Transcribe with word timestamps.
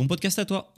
bon 0.00 0.06
podcast 0.06 0.38
à 0.38 0.46
toi. 0.46 0.72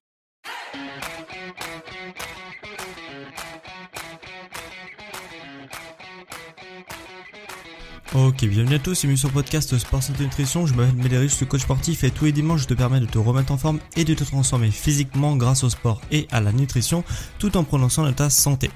Ok, 8.14 8.45
bienvenue 8.45 8.75
à 8.75 8.79
tous, 8.81 8.95
c'est 8.97 9.17
sur 9.17 9.31
Podcast 9.31 9.79
Sport 9.79 10.03
Santé 10.03 10.25
Nutrition. 10.25 10.67
Je 10.67 10.75
m'appelle 10.75 10.97
Médéric, 10.97 11.31
je 11.31 11.37
suis 11.37 11.47
coach 11.47 11.61
sportif 11.61 12.03
et 12.03 12.11
tous 12.11 12.25
les 12.25 12.33
dimanches 12.33 12.62
je 12.62 12.67
te 12.67 12.75
permets 12.75 12.98
de 12.98 13.06
te 13.06 13.17
remettre 13.17 13.53
en 13.53 13.59
forme 13.59 13.79
et 13.97 14.05
de 14.05 14.12
te 14.12 14.25
transformer 14.25 14.73
physiquement 14.73 15.36
grâce 15.36 15.62
au 15.62 15.70
sport 15.70 16.01
et 16.11 16.27
à 16.33 16.41
la 16.41 16.51
nutrition 16.51 17.05
tout 17.39 17.57
en 17.57 17.89
soin 17.89 18.11
de 18.11 18.14
ta 18.14 18.29
santé. 18.29 18.70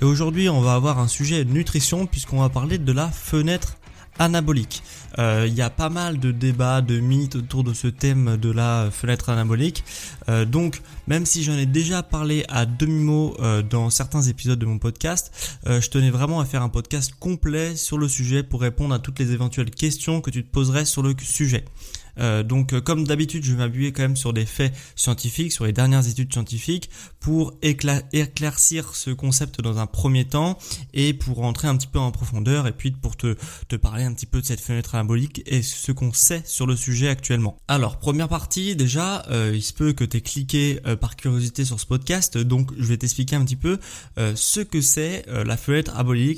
Et 0.00 0.06
aujourd'hui 0.06 0.48
on 0.48 0.62
va 0.62 0.74
avoir 0.74 0.98
un 0.98 1.08
sujet 1.08 1.44
nutrition 1.44 2.06
puisqu'on 2.06 2.40
va 2.40 2.48
parler 2.48 2.78
de 2.78 2.92
la 2.92 3.10
fenêtre 3.10 3.76
anabolique. 4.18 4.82
Euh, 5.18 5.46
il 5.48 5.54
y 5.54 5.62
a 5.62 5.70
pas 5.70 5.88
mal 5.88 6.18
de 6.18 6.30
débats, 6.30 6.80
de 6.80 7.00
mythes 7.00 7.36
autour 7.36 7.64
de 7.64 7.74
ce 7.74 7.88
thème 7.88 8.36
de 8.36 8.50
la 8.50 8.88
fenêtre 8.90 9.28
anabolique. 9.28 9.84
Euh, 10.28 10.44
donc, 10.44 10.82
même 11.06 11.26
si 11.26 11.42
j'en 11.42 11.54
ai 11.54 11.66
déjà 11.66 12.02
parlé 12.02 12.44
à 12.48 12.66
demi-mot 12.66 13.36
euh, 13.40 13.62
dans 13.62 13.90
certains 13.90 14.22
épisodes 14.22 14.58
de 14.58 14.66
mon 14.66 14.78
podcast, 14.78 15.58
je 15.66 15.88
tenais 15.88 16.10
vraiment 16.10 16.40
à 16.40 16.44
faire 16.44 16.62
un 16.62 16.68
podcast 16.68 17.12
complet 17.18 17.76
sur 17.76 17.98
le 17.98 18.08
sujet 18.08 18.42
pour 18.42 18.60
répondre 18.60 18.94
à 18.94 18.98
toutes 18.98 19.18
les 19.18 19.32
éventuelles 19.32 19.70
questions 19.70 20.20
que 20.20 20.30
tu 20.30 20.44
te 20.44 20.50
poserais 20.50 20.84
sur 20.84 21.02
le 21.02 21.14
sujet. 21.20 21.64
Euh, 22.18 22.42
donc 22.42 22.72
euh, 22.72 22.80
comme 22.80 23.06
d'habitude, 23.06 23.44
je 23.44 23.52
vais 23.52 23.58
m'appuyer 23.58 23.92
quand 23.92 24.02
même 24.02 24.16
sur 24.16 24.32
des 24.32 24.46
faits 24.46 24.74
scientifiques, 24.96 25.52
sur 25.52 25.64
les 25.64 25.72
dernières 25.72 26.08
études 26.08 26.32
scientifiques, 26.32 26.90
pour 27.20 27.54
éclaircir 27.62 28.94
ce 28.94 29.10
concept 29.10 29.60
dans 29.60 29.78
un 29.78 29.86
premier 29.86 30.24
temps 30.24 30.58
et 30.94 31.12
pour 31.12 31.36
rentrer 31.36 31.68
un 31.68 31.76
petit 31.76 31.86
peu 31.86 31.98
en 31.98 32.10
profondeur 32.10 32.66
et 32.66 32.72
puis 32.72 32.90
pour 32.90 33.16
te, 33.16 33.36
te 33.68 33.76
parler 33.76 34.04
un 34.04 34.12
petit 34.12 34.26
peu 34.26 34.40
de 34.40 34.46
cette 34.46 34.60
fenêtre 34.60 34.94
anabolique 34.94 35.42
et 35.46 35.62
ce 35.62 35.92
qu'on 35.92 36.12
sait 36.12 36.42
sur 36.44 36.66
le 36.66 36.76
sujet 36.76 37.08
actuellement. 37.08 37.58
Alors 37.68 37.98
première 37.98 38.28
partie, 38.28 38.76
déjà, 38.76 39.24
euh, 39.30 39.52
il 39.54 39.62
se 39.62 39.72
peut 39.72 39.92
que 39.92 40.04
tu 40.04 40.16
aies 40.16 40.20
cliqué 40.20 40.80
par 41.00 41.16
curiosité 41.16 41.64
sur 41.64 41.78
ce 41.80 41.86
podcast, 41.86 42.38
donc 42.38 42.72
je 42.78 42.84
vais 42.84 42.96
t'expliquer 42.96 43.36
un 43.36 43.44
petit 43.44 43.56
peu 43.56 43.78
ce 44.16 44.60
que 44.60 44.80
c'est 44.80 45.24
la 45.28 45.56
fenêtre 45.56 45.92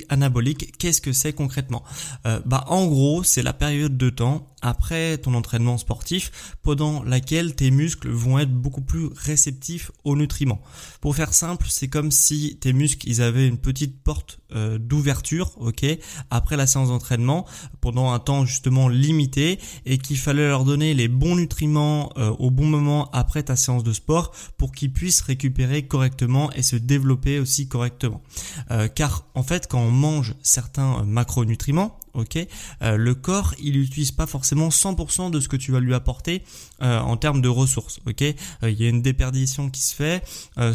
anabolique 0.09 0.77
Qu'est-ce 0.79 1.01
que 1.01 1.13
c'est 1.13 1.33
concrètement? 1.33 1.83
Bah 2.25 2.65
en 2.69 2.87
gros, 2.87 3.23
c'est 3.23 3.43
la 3.43 3.53
période 3.53 3.97
de 3.97 4.11
temps 4.11 4.52
après 4.63 5.19
ton 5.19 5.35
entraînement 5.35 5.77
sportif 5.77 6.57
pendant 6.63 7.03
laquelle 7.03 7.55
tes 7.55 7.71
muscles 7.71 8.09
vont 8.09 8.39
être 8.39 8.53
beaucoup 8.53 8.81
plus 8.81 9.09
réceptifs 9.15 9.91
aux 10.05 10.17
nutriments. 10.17 10.61
Pour 11.01 11.15
faire 11.17 11.35
simple, 11.35 11.67
c'est 11.69 11.89
comme 11.89 12.11
si 12.11 12.57
tes 12.61 12.73
muscles 12.73 13.09
ils 13.09 13.21
avaient 13.21 13.47
une 13.47 13.59
petite 13.59 14.03
porte 14.03 14.39
euh, 14.55 14.79
d'ouverture, 14.79 15.53
ok, 15.57 15.85
après 16.31 16.57
la 16.57 16.67
séance 16.67 16.89
d'entraînement 16.89 17.47
pendant 17.81 18.13
un 18.13 18.19
temps 18.19 18.45
justement 18.45 18.89
limité 18.89 19.59
et 19.87 19.99
qu'il 19.99 20.19
fallait 20.19 20.49
leur 20.49 20.65
donner 20.65 20.95
les 20.95 21.09
bons 21.09 21.37
nutriments 21.37 22.13
euh, 22.17 22.31
au 22.39 22.51
bon 22.51 22.67
moment 22.67 23.11
après 23.13 23.43
ta 23.43 23.57
séance 23.57 23.83
de 23.83 23.93
sport 23.93 24.33
pour 24.57 24.73
qu'ils 24.73 24.93
puissent 24.93 25.21
récupérer 25.21 25.87
correctement 25.87 26.53
et 26.53 26.63
se 26.63 26.77
développer 26.77 27.39
aussi 27.39 27.69
correctement. 27.69 28.23
Euh, 28.71 28.89
car 28.89 29.25
en 29.35 29.43
fait, 29.43 29.67
quand 29.67 29.81
on 29.81 29.91
mange 29.91 30.35
certains 30.43 31.03
macronutriments, 31.05 31.99
ok. 32.15 32.47
Euh, 32.83 32.97
Le 32.97 33.15
corps, 33.15 33.55
il 33.63 33.73
n'utilise 33.73 34.13
pas 34.13 34.27
forcément 34.27 34.69
100% 34.69 35.31
de 35.31 35.41
ce 35.41 35.49
que 35.49 35.57
tu 35.57 35.73
vas 35.73 35.81
lui 35.81 35.95
apporter 35.95 36.43
euh, 36.83 36.99
en 37.01 37.17
termes 37.17 37.41
de 37.41 37.49
ressources, 37.49 38.01
ok. 38.07 38.23
Euh, 38.23 38.71
Il 38.71 38.81
y 38.81 38.87
a 38.87 38.89
une 38.89 39.03
déperdition 39.03 39.71
qui 39.71 39.83
se 39.83 39.95
fait, 39.95 40.23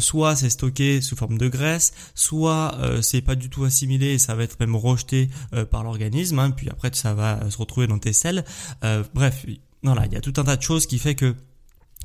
soit 0.00 0.36
c'est 0.36 0.50
stocké 0.50 1.00
sous 1.00 1.16
forme 1.16 1.38
de 1.38 1.48
graisse, 1.48 1.92
soit 2.14 2.78
c'est 3.02 3.20
pas 3.20 3.34
du 3.34 3.50
tout 3.50 3.64
assimilé 3.64 4.06
et 4.06 4.18
ça 4.18 4.34
va 4.34 4.42
être 4.44 4.58
même 4.60 4.76
rejeté 4.76 5.28
par 5.70 5.84
l'organisme, 5.84 6.38
hein, 6.38 6.50
puis 6.50 6.68
après 6.68 6.90
ça 6.92 7.14
va 7.14 7.50
se 7.50 7.56
retrouver 7.56 7.86
dans 7.86 7.98
tes 7.98 8.12
selles. 8.12 8.44
bref, 9.14 9.46
voilà, 9.82 10.06
il 10.06 10.12
y 10.12 10.16
a 10.16 10.20
tout 10.20 10.32
un 10.36 10.44
tas 10.44 10.56
de 10.56 10.62
choses 10.62 10.86
qui 10.86 10.98
fait 10.98 11.14
que 11.14 11.34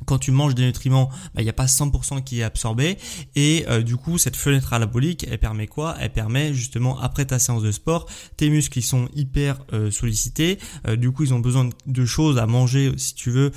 quand 0.04 0.18
tu 0.18 0.30
manges 0.30 0.54
des 0.54 0.64
nutriments, 0.64 1.08
bah, 1.34 1.40
il 1.40 1.44
n'y 1.44 1.50
a 1.50 1.54
pas 1.54 1.66
100% 1.66 2.22
qui 2.22 2.40
est 2.40 2.42
absorbé. 2.42 2.98
Et 3.36 3.64
euh, 3.68 3.82
du 3.82 3.96
coup 3.96 4.18
cette 4.18 4.36
fenêtre 4.36 4.72
anabolique 4.72 5.26
elle 5.30 5.38
permet 5.38 5.66
quoi? 5.66 5.96
Elle 6.00 6.12
permet 6.12 6.54
justement 6.54 6.98
après 7.00 7.24
ta 7.24 7.38
séance 7.38 7.62
de 7.62 7.72
sport, 7.72 8.06
tes 8.36 8.50
muscles 8.50 8.78
ils 8.78 8.82
sont 8.82 9.08
hyper 9.14 9.58
euh, 9.72 9.90
sollicités, 9.90 10.58
euh, 10.86 10.96
du 10.96 11.10
coup 11.10 11.24
ils 11.24 11.34
ont 11.34 11.40
besoin 11.40 11.68
de 11.86 12.04
choses 12.04 12.38
à 12.38 12.46
manger 12.46 12.92
si 12.96 13.14
tu 13.14 13.30
veux 13.30 13.52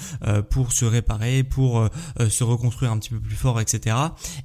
pour 0.50 0.72
se 0.72 0.86
réparer, 0.86 1.44
pour 1.44 1.90
se 2.30 2.44
reconstruire 2.44 2.92
un 2.92 3.00
petit 3.00 3.10
peu 3.10 3.20
plus 3.20 3.36
fort, 3.36 3.60
etc. 3.60 3.96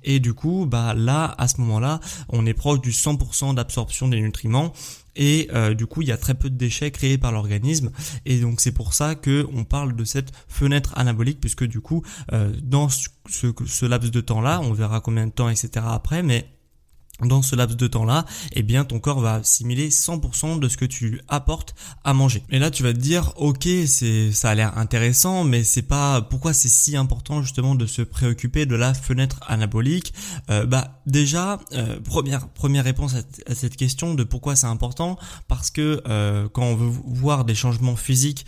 Et 0.02 0.20
du 0.20 0.34
coup 0.34 0.66
bah 0.66 0.94
là 0.94 1.34
à 1.38 1.48
ce 1.48 1.60
moment-là 1.60 2.00
on 2.28 2.46
est 2.46 2.54
proche 2.54 2.80
du 2.80 2.90
100% 2.90 3.54
d'absorption 3.54 4.08
des 4.08 4.20
nutriments 4.20 4.72
et 5.16 5.48
euh, 5.52 5.74
du 5.74 5.86
coup 5.86 6.02
il 6.02 6.08
y 6.08 6.12
a 6.12 6.16
très 6.16 6.34
peu 6.34 6.50
de 6.50 6.56
déchets 6.56 6.90
créés 6.90 7.18
par 7.18 7.32
l'organisme. 7.32 7.90
Et 8.24 8.40
donc 8.40 8.60
c'est 8.60 8.72
pour 8.72 8.94
ça 8.94 9.14
que 9.14 9.46
on 9.54 9.64
parle 9.64 9.94
de 9.94 10.04
cette 10.04 10.32
fenêtre 10.48 10.92
anabolique 10.96 11.40
puisque 11.40 11.64
du 11.64 11.80
coup 11.80 12.02
euh, 12.32 12.52
dans 12.62 12.88
ce, 12.88 13.08
ce, 13.28 13.86
laps 13.86 14.10
de 14.10 14.20
temps 14.20 14.40
là 14.40 14.60
on 14.62 14.72
verra 14.72 15.00
combien 15.00 15.26
de 15.26 15.32
temps 15.32 15.48
etc 15.48 15.84
après 15.88 16.22
mais 16.22 16.48
dans 17.26 17.42
ce 17.42 17.56
laps 17.56 17.76
de 17.76 17.86
temps-là, 17.86 18.24
eh 18.52 18.62
bien 18.62 18.84
ton 18.84 18.98
corps 18.98 19.20
va 19.20 19.34
assimiler 19.34 19.90
100% 19.90 20.58
de 20.58 20.68
ce 20.68 20.76
que 20.76 20.84
tu 20.84 21.08
lui 21.08 21.20
apportes 21.28 21.74
à 22.04 22.14
manger. 22.14 22.42
Et 22.50 22.58
là, 22.58 22.70
tu 22.70 22.82
vas 22.82 22.92
te 22.92 22.98
dire, 22.98 23.32
ok, 23.36 23.68
c'est, 23.86 24.32
ça 24.32 24.50
a 24.50 24.54
l'air 24.54 24.78
intéressant, 24.78 25.44
mais 25.44 25.64
c'est 25.64 25.82
pas 25.82 26.22
pourquoi 26.22 26.52
c'est 26.52 26.68
si 26.68 26.96
important 26.96 27.42
justement 27.42 27.74
de 27.74 27.86
se 27.86 28.02
préoccuper 28.02 28.66
de 28.66 28.74
la 28.74 28.94
fenêtre 28.94 29.40
anabolique? 29.46 30.12
Euh, 30.50 30.66
bah 30.66 31.00
déjà, 31.06 31.60
euh, 31.72 32.00
première 32.00 32.48
première 32.48 32.84
réponse 32.84 33.14
à, 33.14 33.54
cette 33.54 33.76
question 33.76 34.14
de 34.14 34.24
pourquoi 34.24 34.56
c'est 34.56 34.66
important, 34.66 35.18
parce 35.48 35.70
que 35.70 36.02
euh, 36.08 36.48
quand 36.52 36.64
on 36.64 36.76
veut 36.76 36.92
voir 37.06 37.44
des 37.44 37.54
changements 37.54 37.96
physiques, 37.96 38.46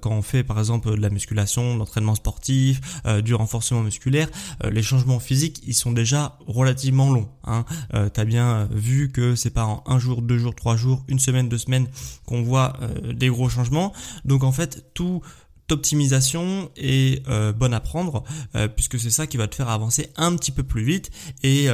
quand 0.00 0.10
on 0.10 0.22
fait 0.22 0.44
par 0.44 0.58
exemple 0.58 0.90
de 0.90 1.00
la 1.00 1.10
musculation, 1.10 1.74
de 1.74 1.78
l'entraînement 1.78 2.14
sportif, 2.14 2.80
du 3.22 3.34
renforcement 3.34 3.82
musculaire, 3.82 4.28
les 4.70 4.82
changements 4.82 5.20
physiques, 5.20 5.62
ils 5.66 5.74
sont 5.74 5.92
déjà 5.92 6.38
relativement 6.46 7.10
longs. 7.10 7.28
Hein 7.44 7.64
t'as 8.12 8.24
bien 8.24 8.68
vu 8.70 9.10
que 9.10 9.34
c'est 9.34 9.50
pas 9.50 9.64
en 9.64 9.82
un 9.86 9.98
jour, 9.98 10.22
deux 10.22 10.38
jours, 10.38 10.54
trois 10.54 10.76
jours, 10.76 11.04
une 11.08 11.18
semaine, 11.18 11.48
deux 11.48 11.58
semaines 11.58 11.86
qu'on 12.26 12.42
voit 12.42 12.76
euh, 12.82 13.12
des 13.12 13.28
gros 13.28 13.48
changements. 13.48 13.92
Donc 14.24 14.44
en 14.44 14.52
fait, 14.52 14.84
tout 14.94 15.22
optimisation 15.70 16.70
est 16.76 17.26
euh, 17.28 17.52
bonne 17.52 17.72
à 17.72 17.80
prendre 17.80 18.24
euh, 18.54 18.68
puisque 18.68 18.98
c'est 18.98 19.10
ça 19.10 19.26
qui 19.26 19.38
va 19.38 19.48
te 19.48 19.54
faire 19.54 19.70
avancer 19.70 20.10
un 20.16 20.36
petit 20.36 20.52
peu 20.52 20.62
plus 20.62 20.84
vite 20.84 21.10
et 21.42 21.68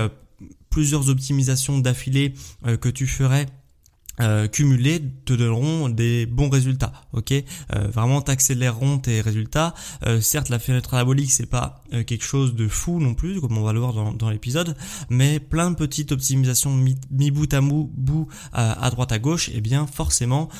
plusieurs 0.70 1.08
optimisations 1.08 1.78
d'affilée 1.78 2.34
que 2.80 2.88
tu 2.88 3.06
ferais 3.06 3.46
euh, 4.20 4.48
cumulés 4.48 5.02
te 5.24 5.32
donneront 5.32 5.88
des 5.88 6.26
bons 6.26 6.48
résultats. 6.48 6.92
Ok, 7.12 7.32
euh, 7.32 7.42
vraiment 7.92 8.20
t'accéléreront 8.20 8.98
tes 8.98 9.20
résultats. 9.20 9.74
Euh, 10.06 10.20
certes, 10.20 10.48
la 10.48 10.58
fenêtre 10.58 10.94
anabolique 10.94 11.30
c'est 11.30 11.46
pas 11.46 11.82
quelque 12.06 12.24
chose 12.24 12.54
de 12.54 12.68
fou 12.68 13.00
non 13.00 13.14
plus, 13.14 13.40
comme 13.40 13.56
on 13.56 13.62
va 13.62 13.72
le 13.72 13.80
voir 13.80 13.94
dans, 13.94 14.12
dans 14.12 14.28
l'épisode, 14.28 14.76
mais 15.08 15.40
plein 15.40 15.70
de 15.70 15.76
petites 15.76 16.12
optimisations 16.12 16.70
mi, 16.70 17.30
bout 17.30 17.52
à 17.54 17.60
bout 17.62 18.28
à, 18.52 18.90
droite 18.90 19.12
à 19.12 19.18
gauche, 19.18 19.48
et 19.48 19.54
eh 19.56 19.60
bien 19.62 19.86
forcément 19.86 20.50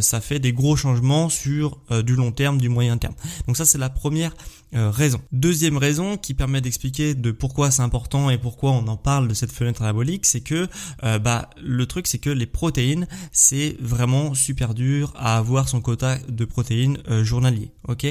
ça 0.00 0.20
fait 0.22 0.38
des 0.38 0.52
gros 0.52 0.76
changements 0.76 1.28
sur 1.28 1.78
du 2.04 2.16
long 2.16 2.32
terme, 2.32 2.58
du 2.58 2.70
moyen 2.70 2.96
terme. 2.96 3.14
Donc 3.46 3.58
ça 3.58 3.66
c'est 3.66 3.76
la 3.76 3.90
première 3.90 4.34
raisons. 4.72 5.20
Deuxième 5.32 5.76
raison 5.76 6.16
qui 6.16 6.34
permet 6.34 6.60
d'expliquer 6.60 7.14
de 7.14 7.30
pourquoi 7.30 7.70
c'est 7.70 7.82
important 7.82 8.30
et 8.30 8.38
pourquoi 8.38 8.72
on 8.72 8.86
en 8.88 8.96
parle 8.96 9.28
de 9.28 9.34
cette 9.34 9.52
fenêtre 9.52 9.82
anabolique, 9.82 10.26
c'est 10.26 10.40
que 10.40 10.68
bah 11.02 11.50
le 11.62 11.86
truc 11.86 12.06
c'est 12.06 12.18
que 12.18 12.30
les 12.30 12.46
protéines 12.46 13.06
c'est 13.32 13.76
vraiment 13.80 14.34
super 14.34 14.74
dur 14.74 15.12
à 15.16 15.38
avoir 15.38 15.68
son 15.68 15.80
quota 15.80 16.18
de 16.28 16.44
protéines 16.44 16.98
journalier. 17.22 17.72
Ok, 17.86 18.06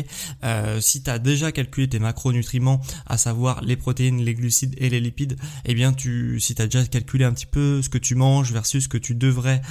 si 0.80 1.04
tu 1.04 1.10
as 1.10 1.20
déjà 1.20 1.52
calculé 1.52 1.88
tes 1.88 2.00
macronutriments, 2.00 2.82
à 3.06 3.18
savoir 3.18 3.62
les 3.62 3.76
protéines, 3.76 4.24
les 4.24 4.34
glucides 4.34 4.76
et 4.78 4.90
les 4.90 5.00
lipides, 5.00 5.38
eh 5.66 5.74
bien 5.74 5.94
tu 5.94 6.40
si 6.40 6.56
tu 6.56 6.62
as 6.62 6.66
déjà 6.66 6.86
calculé 6.86 7.26
un 7.26 7.34
petit 7.34 7.46
peu 7.46 7.82
ce 7.82 7.90
que 7.90 7.98
tu 7.98 8.16
manges 8.16 8.52
versus 8.52 8.86
ce 8.86 8.90
que 8.90 8.98
tu 8.98 9.16
devrais 9.16 9.62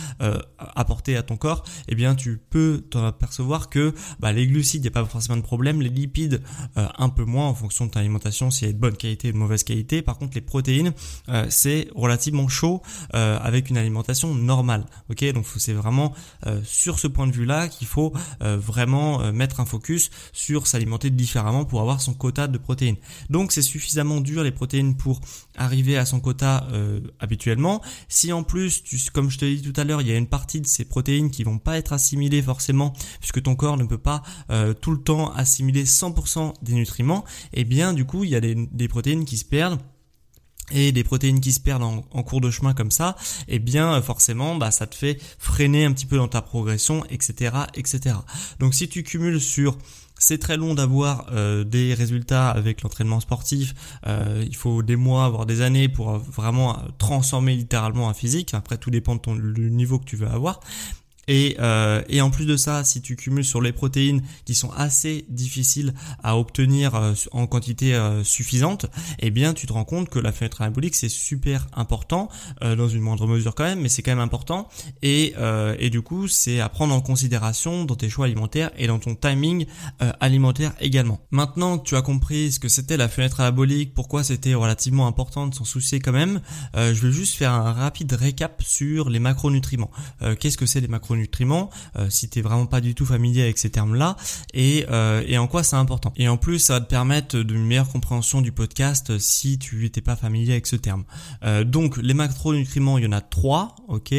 apporter 0.58 1.16
à 1.16 1.22
ton 1.22 1.36
corps, 1.36 1.64
eh 1.88 1.94
bien 1.94 2.14
tu 2.14 2.38
peux 2.50 2.84
t'en 2.90 3.04
apercevoir 3.04 3.68
que 3.70 3.94
bah, 4.20 4.32
les 4.32 4.46
glucides, 4.46 4.82
n'y 4.82 4.88
a 4.88 4.90
pas 4.90 5.04
forcément 5.04 5.36
de 5.36 5.42
problème, 5.42 5.82
les 5.82 5.88
lipides, 5.88 6.42
euh, 6.78 6.86
un 6.98 7.08
peu 7.08 7.24
moins 7.24 7.48
en 7.48 7.54
fonction 7.54 7.86
de 7.86 7.90
ton 7.90 8.00
alimentation, 8.00 8.50
s'il 8.50 8.66
y 8.66 8.70
a 8.70 8.72
de 8.74 8.78
bonne 8.78 8.96
qualité 8.96 9.30
ou 9.30 9.32
de 9.32 9.38
mauvaise 9.38 9.64
qualité. 9.64 10.02
Par 10.02 10.18
contre, 10.18 10.34
les 10.34 10.42
protéines, 10.42 10.92
euh, 11.28 11.46
c'est 11.48 11.88
relativement 11.94 12.48
chaud 12.48 12.82
euh, 13.14 13.38
avec 13.40 13.70
une 13.70 13.78
alimentation 13.78 14.34
normale. 14.34 14.84
Ok, 15.10 15.24
donc 15.32 15.46
c'est 15.56 15.72
vraiment 15.72 16.14
sur 16.64 16.98
ce 16.98 17.06
point 17.06 17.26
de 17.26 17.32
vue-là 17.32 17.68
qu'il 17.68 17.86
faut 17.86 18.12
vraiment 18.40 19.32
mettre 19.32 19.60
un 19.60 19.64
focus 19.64 20.10
sur 20.32 20.66
s'alimenter 20.66 21.10
différemment 21.10 21.64
pour 21.64 21.80
avoir 21.80 22.00
son 22.00 22.14
quota 22.14 22.46
de 22.46 22.58
protéines. 22.58 22.96
Donc 23.30 23.52
c'est 23.52 23.62
suffisamment 23.62 24.20
dur 24.20 24.42
les 24.42 24.52
protéines 24.52 24.96
pour 24.96 25.20
arriver 25.56 25.96
à 25.96 26.04
son 26.04 26.20
quota 26.20 26.66
habituellement. 27.20 27.82
Si 28.08 28.32
en 28.32 28.42
plus, 28.42 28.82
tu, 28.82 28.98
comme 29.12 29.30
je 29.30 29.38
te 29.38 29.44
l'ai 29.44 29.56
dit 29.56 29.72
tout 29.72 29.80
à 29.80 29.84
l'heure, 29.84 30.02
il 30.02 30.08
y 30.08 30.12
a 30.12 30.16
une 30.16 30.26
partie 30.26 30.60
de 30.60 30.66
ces 30.66 30.84
protéines 30.84 31.30
qui 31.30 31.44
vont 31.44 31.58
pas 31.58 31.78
être 31.78 31.92
assimilées 31.92 32.42
forcément 32.42 32.92
puisque 33.20 33.42
ton 33.42 33.54
corps 33.54 33.76
ne 33.76 33.84
peut 33.84 33.98
pas 33.98 34.22
tout 34.80 34.92
le 34.92 35.00
temps 35.00 35.32
assimiler 35.32 35.84
100% 35.84 36.54
des 36.66 36.74
nutriments, 36.74 37.24
et 37.52 37.60
eh 37.60 37.64
bien 37.64 37.92
du 37.92 38.04
coup 38.04 38.24
il 38.24 38.30
y 38.30 38.36
a 38.36 38.40
des, 38.40 38.88
protéines 38.88 39.24
qui 39.24 39.38
se 39.38 39.44
perdent 39.44 39.80
et 40.72 40.90
des 40.90 41.04
protéines 41.04 41.40
qui 41.40 41.52
se 41.52 41.60
perdent 41.60 41.84
en, 41.84 42.22
cours 42.22 42.40
de 42.40 42.50
chemin 42.50 42.74
comme 42.74 42.90
ça, 42.90 43.16
et 43.48 43.56
eh 43.56 43.58
bien 43.58 44.00
forcément 44.02 44.56
bah, 44.56 44.70
ça 44.70 44.86
te 44.86 44.94
fait 44.94 45.18
freiner 45.38 45.84
un 45.84 45.92
petit 45.92 46.06
peu 46.06 46.16
dans 46.16 46.28
ta 46.28 46.42
progression, 46.42 47.04
etc. 47.06 47.56
etc. 47.74 48.16
Donc 48.58 48.74
si 48.74 48.88
tu 48.88 49.02
cumules 49.02 49.40
sur 49.40 49.78
c'est 50.18 50.38
très 50.38 50.56
long 50.56 50.74
d'avoir 50.74 51.26
euh, 51.32 51.64
des 51.64 51.94
résultats 51.94 52.50
avec 52.50 52.82
l'entraînement 52.82 53.20
sportif. 53.20 53.74
Euh, 54.06 54.44
il 54.46 54.56
faut 54.56 54.82
des 54.82 54.96
mois, 54.96 55.28
voire 55.28 55.46
des 55.46 55.60
années 55.60 55.88
pour 55.88 56.16
vraiment 56.18 56.78
transformer 56.98 57.54
littéralement 57.54 58.08
un 58.08 58.14
physique. 58.14 58.54
Après, 58.54 58.78
tout 58.78 58.90
dépend 58.90 59.16
de 59.16 59.20
ton, 59.20 59.36
niveau 59.36 59.98
que 59.98 60.04
tu 60.04 60.16
veux 60.16 60.28
avoir. 60.28 60.60
Et, 61.28 61.56
euh, 61.58 62.02
et, 62.08 62.20
en 62.20 62.30
plus 62.30 62.46
de 62.46 62.56
ça, 62.56 62.84
si 62.84 63.02
tu 63.02 63.16
cumules 63.16 63.44
sur 63.44 63.60
les 63.60 63.72
protéines 63.72 64.22
qui 64.44 64.54
sont 64.54 64.70
assez 64.70 65.26
difficiles 65.28 65.92
à 66.22 66.38
obtenir 66.38 66.94
euh, 66.94 67.14
en 67.32 67.46
quantité 67.48 67.94
euh, 67.94 68.22
suffisante, 68.22 68.86
eh 69.18 69.30
bien 69.30 69.52
tu 69.52 69.66
te 69.66 69.72
rends 69.72 69.84
compte 69.84 70.08
que 70.08 70.20
la 70.20 70.30
fenêtre 70.30 70.62
anabolique 70.62 70.94
c'est 70.94 71.08
super 71.08 71.66
important, 71.74 72.28
euh, 72.62 72.76
dans 72.76 72.88
une 72.88 73.00
moindre 73.00 73.26
mesure 73.26 73.56
quand 73.56 73.64
même, 73.64 73.80
mais 73.80 73.88
c'est 73.88 74.02
quand 74.02 74.12
même 74.12 74.20
important. 74.20 74.68
Et, 75.02 75.34
et 75.78 75.90
du 75.90 76.02
coup, 76.02 76.28
c'est 76.28 76.60
à 76.60 76.68
prendre 76.68 76.94
en 76.94 77.00
considération 77.00 77.84
dans 77.84 77.96
tes 77.96 78.08
choix 78.08 78.26
alimentaires 78.26 78.70
et 78.76 78.86
dans 78.86 78.98
ton 78.98 79.14
timing 79.14 79.66
alimentaire 80.20 80.72
également. 80.80 81.20
Maintenant 81.30 81.78
que 81.78 81.84
tu 81.84 81.96
as 81.96 82.02
compris 82.02 82.52
ce 82.52 82.60
que 82.60 82.68
c'était 82.68 82.96
la 82.96 83.08
fenêtre 83.08 83.40
anabolique, 83.40 83.94
pourquoi 83.94 84.24
c'était 84.24 84.54
relativement 84.54 85.06
important 85.06 85.46
de 85.46 85.54
s'en 85.54 85.64
soucier 85.64 86.00
quand 86.00 86.12
même, 86.12 86.40
je 86.74 87.06
vais 87.06 87.12
juste 87.12 87.36
faire 87.36 87.52
un 87.52 87.72
rapide 87.72 88.12
récap 88.12 88.62
sur 88.64 89.10
les 89.10 89.18
macronutriments. 89.18 89.90
Qu'est-ce 90.40 90.56
que 90.56 90.66
c'est 90.66 90.80
les 90.80 90.88
macronutriments? 90.88 91.15
Nutriments, 91.16 91.70
euh, 91.96 92.08
si 92.10 92.28
tu 92.28 92.40
vraiment 92.40 92.66
pas 92.66 92.80
du 92.80 92.94
tout 92.94 93.06
familier 93.06 93.42
avec 93.42 93.58
ces 93.58 93.70
termes-là, 93.70 94.16
et, 94.54 94.86
euh, 94.90 95.22
et 95.26 95.38
en 95.38 95.46
quoi 95.46 95.62
c'est 95.62 95.76
important. 95.76 96.12
Et 96.16 96.28
en 96.28 96.36
plus, 96.36 96.58
ça 96.58 96.74
va 96.74 96.80
te 96.80 96.88
permettre 96.88 97.38
d'une 97.38 97.64
meilleure 97.64 97.88
compréhension 97.88 98.40
du 98.40 98.52
podcast 98.52 99.18
si 99.18 99.58
tu 99.58 99.76
n'étais 99.76 100.00
pas 100.00 100.16
familier 100.16 100.52
avec 100.52 100.66
ce 100.66 100.76
terme. 100.76 101.04
Euh, 101.44 101.64
donc, 101.64 101.96
les 101.96 102.14
macronutriments, 102.14 102.98
il 102.98 103.04
y 103.04 103.06
en 103.06 103.12
a 103.12 103.20
trois, 103.20 103.76
ok? 103.88 104.14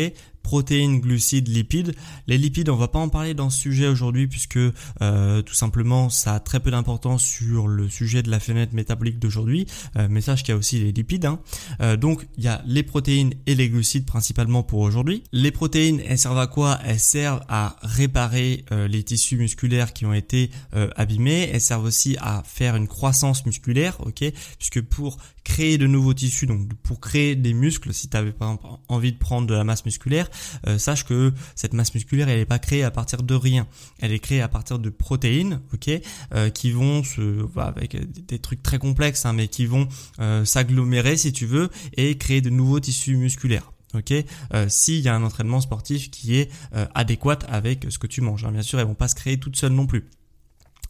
Protéines, 0.48 1.02
glucides, 1.02 1.50
lipides. 1.50 1.94
Les 2.26 2.38
lipides, 2.38 2.70
on 2.70 2.78
va 2.78 2.88
pas 2.88 3.00
en 3.00 3.10
parler 3.10 3.34
dans 3.34 3.50
ce 3.50 3.60
sujet 3.60 3.86
aujourd'hui 3.86 4.28
puisque 4.28 4.58
euh, 5.02 5.42
tout 5.42 5.54
simplement 5.54 6.10
ça 6.10 6.36
a 6.36 6.40
très 6.40 6.62
peu 6.62 6.72
d'importance 6.72 7.22
sur 7.22 7.68
le 7.68 7.90
sujet 7.90 8.24
de 8.24 8.32
la 8.32 8.40
fenêtre 8.40 8.74
métabolique 8.74 9.20
d'aujourd'hui. 9.20 9.68
Euh, 9.98 10.08
mais 10.10 10.22
sache 10.22 10.44
qu'il 10.44 10.54
y 10.54 10.56
a 10.56 10.58
aussi 10.58 10.80
les 10.80 10.94
lipides. 10.94 11.26
Hein. 11.26 11.42
Euh, 11.82 11.98
donc 11.98 12.26
il 12.38 12.46
y 12.46 12.48
a 12.48 12.62
les 12.66 12.84
protéines 12.84 13.34
et 13.46 13.56
les 13.56 13.68
glucides 13.68 14.06
principalement 14.06 14.64
pour 14.64 14.80
aujourd'hui. 14.80 15.22
Les 15.34 15.52
protéines, 15.52 16.02
elles 16.08 16.18
servent 16.18 16.40
à 16.40 16.48
quoi? 16.48 16.80
Elles 16.86 16.98
servent 16.98 17.44
à 17.50 17.76
réparer 17.82 18.64
euh, 18.72 18.88
les 18.88 19.04
tissus 19.04 19.36
musculaires 19.36 19.92
qui 19.92 20.06
ont 20.06 20.14
été 20.14 20.50
euh, 20.76 20.90
abîmés. 20.96 21.50
Elles 21.52 21.60
servent 21.60 21.84
aussi 21.84 22.16
à 22.22 22.42
faire 22.46 22.78
une 22.78 22.88
croissance 22.88 23.46
musculaire, 23.46 23.98
ok? 24.06 24.24
Puisque 24.58 24.82
pour 24.82 25.18
créer 25.48 25.78
de 25.78 25.88
nouveaux 25.88 26.14
tissus, 26.14 26.46
donc 26.46 26.74
pour 26.84 27.00
créer 27.00 27.36
des 27.36 27.54
muscles, 27.54 27.94
si 27.94 28.10
tu 28.10 28.18
avais 28.18 28.34
par 28.34 28.50
exemple 28.50 28.68
envie 28.90 29.14
de 29.14 29.18
prendre 29.18 29.48
de 29.48 29.54
la 29.54 29.64
masse 29.64 29.86
musculaire, 29.86 30.30
euh, 30.68 30.78
sache 30.78 31.06
que 31.06 31.34
cette 31.56 31.74
masse 31.74 31.94
musculaire, 31.94 32.30
elle 32.30 32.39
n'est 32.39 32.45
pas 32.45 32.60
créée 32.60 32.84
à 32.84 32.92
partir 32.92 33.24
de 33.24 33.36
rien. 33.36 33.68
Elle 34.00 34.12
est 34.12 34.19
créée 34.19 34.42
à 34.42 34.48
partir 34.48 34.80
de 34.80 34.89
protéines, 34.89 35.62
ok, 35.74 35.89
euh, 36.34 36.50
qui 36.50 36.72
vont 36.72 37.04
se, 37.04 37.44
bah, 37.54 37.66
avec 37.66 37.98
des 38.25 38.39
trucs 38.39 38.63
très 38.63 38.80
complexes, 38.80 39.25
hein, 39.25 39.34
mais 39.34 39.48
qui 39.48 39.66
vont 39.66 39.88
euh, 40.19 40.45
s'agglomérer 40.45 41.18
si 41.18 41.31
tu 41.31 41.45
veux 41.45 41.69
et 41.95 42.18
créer 42.18 42.42
de 42.42 42.50
nouveaux 42.50 42.80
tissus 42.80 43.18
musculaires. 43.18 43.72
Ok, 43.94 44.13
s'il 44.68 45.00
y 45.00 45.07
a 45.07 45.16
un 45.16 45.24
entraînement 45.24 45.62
sportif 45.62 46.12
qui 46.12 46.36
est 46.36 46.51
adéquat 46.94 47.39
avec 47.48 47.88
ce 47.89 47.98
que 47.98 48.06
tu 48.06 48.19
manges, 48.19 48.44
hein. 48.44 48.51
bien 48.51 48.62
sûr, 48.62 48.80
elles 48.80 48.86
vont 48.86 48.95
pas 48.95 49.07
se 49.07 49.16
créer 49.16 49.39
toutes 49.39 49.56
seules 49.56 49.72
non 49.72 49.88
plus. 49.88 50.10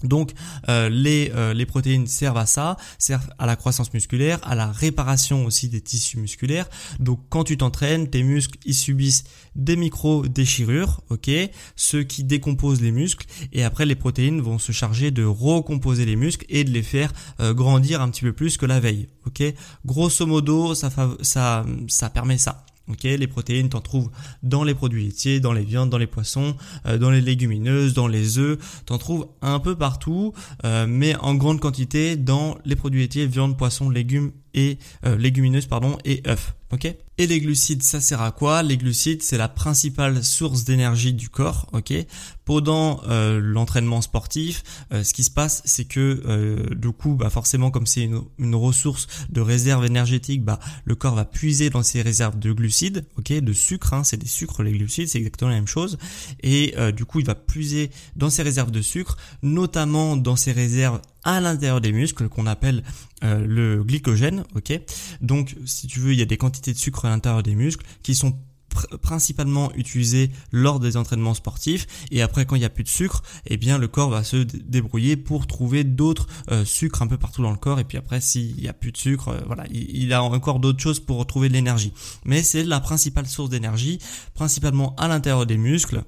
Donc 0.03 0.33
euh, 0.69 0.89
les, 0.89 1.31
euh, 1.35 1.53
les 1.53 1.65
protéines 1.65 2.07
servent 2.07 2.37
à 2.37 2.45
ça, 2.45 2.77
servent 2.97 3.29
à 3.39 3.45
la 3.45 3.55
croissance 3.55 3.93
musculaire, 3.93 4.39
à 4.43 4.55
la 4.55 4.71
réparation 4.71 5.45
aussi 5.45 5.69
des 5.69 5.81
tissus 5.81 6.17
musculaires. 6.19 6.69
Donc 6.99 7.19
quand 7.29 7.43
tu 7.43 7.57
t'entraînes, 7.57 8.09
tes 8.09 8.23
muscles 8.23 8.57
ils 8.65 8.75
subissent 8.75 9.23
des 9.55 9.75
micro-déchirures, 9.75 11.01
ok, 11.09 11.29
ce 11.75 11.97
qui 11.97 12.23
décompose 12.23 12.81
les 12.81 12.91
muscles, 12.91 13.25
et 13.53 13.63
après 13.63 13.85
les 13.85 13.95
protéines 13.95 14.41
vont 14.41 14.59
se 14.59 14.71
charger 14.71 15.11
de 15.11 15.23
recomposer 15.23 16.05
les 16.05 16.15
muscles 16.15 16.45
et 16.49 16.63
de 16.63 16.69
les 16.69 16.83
faire 16.83 17.11
euh, 17.39 17.53
grandir 17.53 18.01
un 18.01 18.09
petit 18.09 18.21
peu 18.21 18.33
plus 18.33 18.57
que 18.57 18.65
la 18.65 18.79
veille, 18.79 19.07
ok. 19.25 19.43
Grosso 19.85 20.25
modo, 20.25 20.75
ça, 20.75 20.89
ça, 21.21 21.65
ça 21.87 22.09
permet 22.09 22.37
ça. 22.37 22.65
Les 23.03 23.27
protéines, 23.27 23.69
t'en 23.69 23.81
trouves 23.81 24.09
dans 24.43 24.63
les 24.63 24.73
produits 24.73 25.05
laitiers, 25.05 25.39
dans 25.39 25.53
les 25.53 25.63
viandes, 25.63 25.89
dans 25.89 25.97
les 25.97 26.07
poissons, 26.07 26.55
euh, 26.85 26.97
dans 26.97 27.11
les 27.11 27.21
légumineuses, 27.21 27.93
dans 27.93 28.07
les 28.07 28.37
œufs, 28.37 28.57
t'en 28.85 28.97
trouves 28.97 29.27
un 29.41 29.59
peu 29.59 29.75
partout, 29.75 30.33
euh, 30.63 30.85
mais 30.87 31.15
en 31.17 31.35
grande 31.35 31.59
quantité 31.59 32.15
dans 32.15 32.57
les 32.65 32.75
produits 32.75 33.01
laitiers, 33.01 33.27
viande, 33.27 33.57
poissons, 33.57 33.89
légumes 33.89 34.31
et 34.53 34.77
euh, 35.05 35.17
légumineuses 35.17 35.67
pardon 35.67 35.97
et 36.05 36.21
œufs. 36.27 36.55
Ok? 36.73 36.93
Et 37.19 37.27
les 37.27 37.39
glucides, 37.39 37.81
ça 37.81 38.01
sert 38.01 38.21
à 38.21 38.31
quoi? 38.31 38.61
Les 38.61 38.75
glucides, 38.75 39.23
c'est 39.23 39.37
la 39.37 39.47
principale 39.47 40.21
source 40.21 40.65
d'énergie 40.65 41.13
du 41.13 41.29
corps, 41.29 41.67
ok? 41.71 41.93
Pendant 42.43 43.01
euh, 43.07 43.39
l'entraînement 43.41 44.01
sportif, 44.01 44.63
euh, 44.91 45.03
ce 45.03 45.13
qui 45.13 45.23
se 45.23 45.31
passe, 45.31 45.61
c'est 45.63 45.85
que 45.85 46.21
euh, 46.27 46.75
du 46.75 46.91
coup, 46.91 47.15
bah 47.15 47.29
forcément, 47.29 47.71
comme 47.71 47.87
c'est 47.87 48.03
une, 48.03 48.55
ressource 48.55 49.07
de 49.29 49.39
réserve 49.39 49.85
énergétique, 49.85 50.43
bah 50.43 50.59
le 50.83 50.95
corps 50.95 51.15
va 51.15 51.25
puiser 51.25 51.69
dans 51.69 51.83
ses 51.83 52.01
réserves 52.01 52.37
de 52.37 52.51
glucides, 52.51 53.05
ok, 53.17 53.31
de 53.31 53.53
sucre, 53.53 53.93
hein, 53.93 54.03
c'est 54.03 54.17
des 54.17 54.27
sucres 54.27 54.61
les 54.61 54.73
glucides, 54.73 55.07
c'est 55.07 55.19
exactement 55.19 55.49
la 55.49 55.57
même 55.57 55.67
chose, 55.67 55.97
et 56.43 56.75
du 56.95 57.05
coup, 57.05 57.19
il 57.19 57.25
va 57.25 57.35
puiser 57.35 57.91
dans 58.15 58.29
ses 58.29 58.43
réserves 58.43 58.71
de 58.71 58.81
sucre, 58.81 59.17
notamment 59.41 60.17
dans 60.17 60.35
ses 60.35 60.51
réserves 60.51 61.01
à 61.27 61.41
l'intérieur 61.41 61.81
des 61.81 61.91
muscles 61.91 62.27
qu'on 62.29 62.47
appelle 62.47 62.83
le 63.21 63.83
glycogène, 63.83 64.45
ok? 64.55 64.79
Donc, 65.21 65.55
si 65.65 65.85
tu 65.85 65.99
veux, 65.99 66.13
il 66.13 66.19
y 66.19 66.21
a 66.21 66.25
des 66.25 66.37
quantités 66.37 66.73
de 66.73 66.77
sucre 66.77 67.05
à 67.05 67.09
l'intérieur 67.09 67.43
des 67.43 67.53
muscles 67.53 67.85
qui 68.01 68.15
sont 68.15 68.39
principalement 69.01 69.71
utilisés 69.75 70.31
lors 70.51 70.79
des 70.79 70.97
entraînements 70.97 71.33
sportifs. 71.33 71.87
Et 72.11 72.21
après 72.21 72.45
quand 72.45 72.55
il 72.55 72.59
n'y 72.59 72.65
a 72.65 72.69
plus 72.69 72.83
de 72.83 72.89
sucre 72.89 73.23
eh 73.45 73.57
bien 73.57 73.77
le 73.77 73.87
corps 73.87 74.09
va 74.09 74.23
se 74.23 74.37
débrouiller 74.37 75.17
pour 75.17 75.47
trouver 75.47 75.83
d'autres 75.83 76.27
euh, 76.51 76.65
sucres 76.65 77.01
un 77.01 77.07
peu 77.07 77.17
partout 77.17 77.41
dans 77.41 77.51
le 77.51 77.57
corps. 77.57 77.79
Et 77.79 77.83
puis 77.83 77.97
après 77.97 78.21
s'il 78.21 78.55
n'y 78.55 78.67
a 78.67 78.73
plus 78.73 78.91
de 78.91 78.97
sucre 78.97 79.29
euh, 79.29 79.41
voilà 79.45 79.65
il, 79.71 80.13
a 80.13 80.23
encore 80.23 80.59
d'autres 80.59 80.79
choses 80.79 80.99
pour 80.99 81.17
retrouver 81.17 81.49
de 81.49 81.53
l'énergie. 81.53 81.93
Mais 82.25 82.43
c'est 82.43 82.63
la 82.63 82.79
principale 82.79 83.27
source 83.27 83.49
d'énergie 83.49 83.99
principalement 84.33 84.95
à 84.97 85.07
l'intérieur 85.07 85.45
des 85.45 85.57
muscles. 85.57 86.03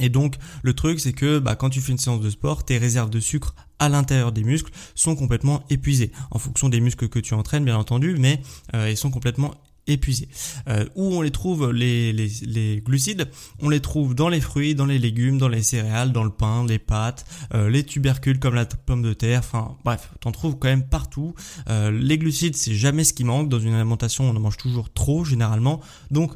Et 0.00 0.08
donc 0.08 0.36
le 0.62 0.72
truc 0.74 1.00
c'est 1.00 1.12
que 1.12 1.38
bah, 1.38 1.56
quand 1.56 1.70
tu 1.70 1.80
fais 1.80 1.92
une 1.92 1.98
séance 1.98 2.20
de 2.20 2.30
sport, 2.30 2.64
tes 2.64 2.78
réserves 2.78 3.10
de 3.10 3.20
sucre 3.20 3.54
à 3.82 3.88
l'intérieur 3.88 4.30
des 4.30 4.44
muscles 4.44 4.70
sont 4.94 5.16
complètement 5.16 5.64
épuisées 5.68 6.12
en 6.30 6.38
fonction 6.38 6.68
des 6.68 6.80
muscles 6.80 7.08
que 7.08 7.18
tu 7.18 7.34
entraînes 7.34 7.64
bien 7.64 7.76
entendu, 7.76 8.14
mais 8.16 8.40
euh, 8.74 8.88
ils 8.88 8.96
sont 8.96 9.10
complètement 9.10 9.54
épuisés. 9.88 10.28
Euh, 10.68 10.84
où 10.94 11.16
on 11.16 11.20
les 11.20 11.32
trouve 11.32 11.72
les, 11.72 12.12
les, 12.12 12.28
les, 12.42 12.80
glucides? 12.80 13.28
On 13.58 13.68
les 13.68 13.80
trouve 13.80 14.14
dans 14.14 14.28
les 14.28 14.40
fruits, 14.40 14.76
dans 14.76 14.86
les 14.86 15.00
légumes, 15.00 15.36
dans 15.38 15.48
les 15.48 15.64
céréales, 15.64 16.12
dans 16.12 16.22
le 16.22 16.30
pain, 16.30 16.64
les 16.64 16.78
pâtes, 16.78 17.26
euh, 17.54 17.68
les 17.68 17.82
tubercules 17.82 18.38
comme 18.38 18.54
la 18.54 18.66
pomme 18.66 19.02
de 19.02 19.14
terre. 19.14 19.40
Enfin 19.40 19.76
bref, 19.84 20.12
t'en 20.20 20.30
trouves 20.30 20.56
quand 20.60 20.68
même 20.68 20.86
partout. 20.86 21.34
Les 21.68 22.18
glucides, 22.18 22.54
c'est 22.54 22.76
jamais 22.76 23.02
ce 23.02 23.12
qui 23.12 23.24
manque 23.24 23.48
dans 23.48 23.58
une 23.58 23.74
alimentation. 23.74 24.30
On 24.30 24.36
en 24.36 24.40
mange 24.40 24.58
toujours 24.58 24.92
trop 24.92 25.24
généralement. 25.24 25.80
Donc 26.12 26.34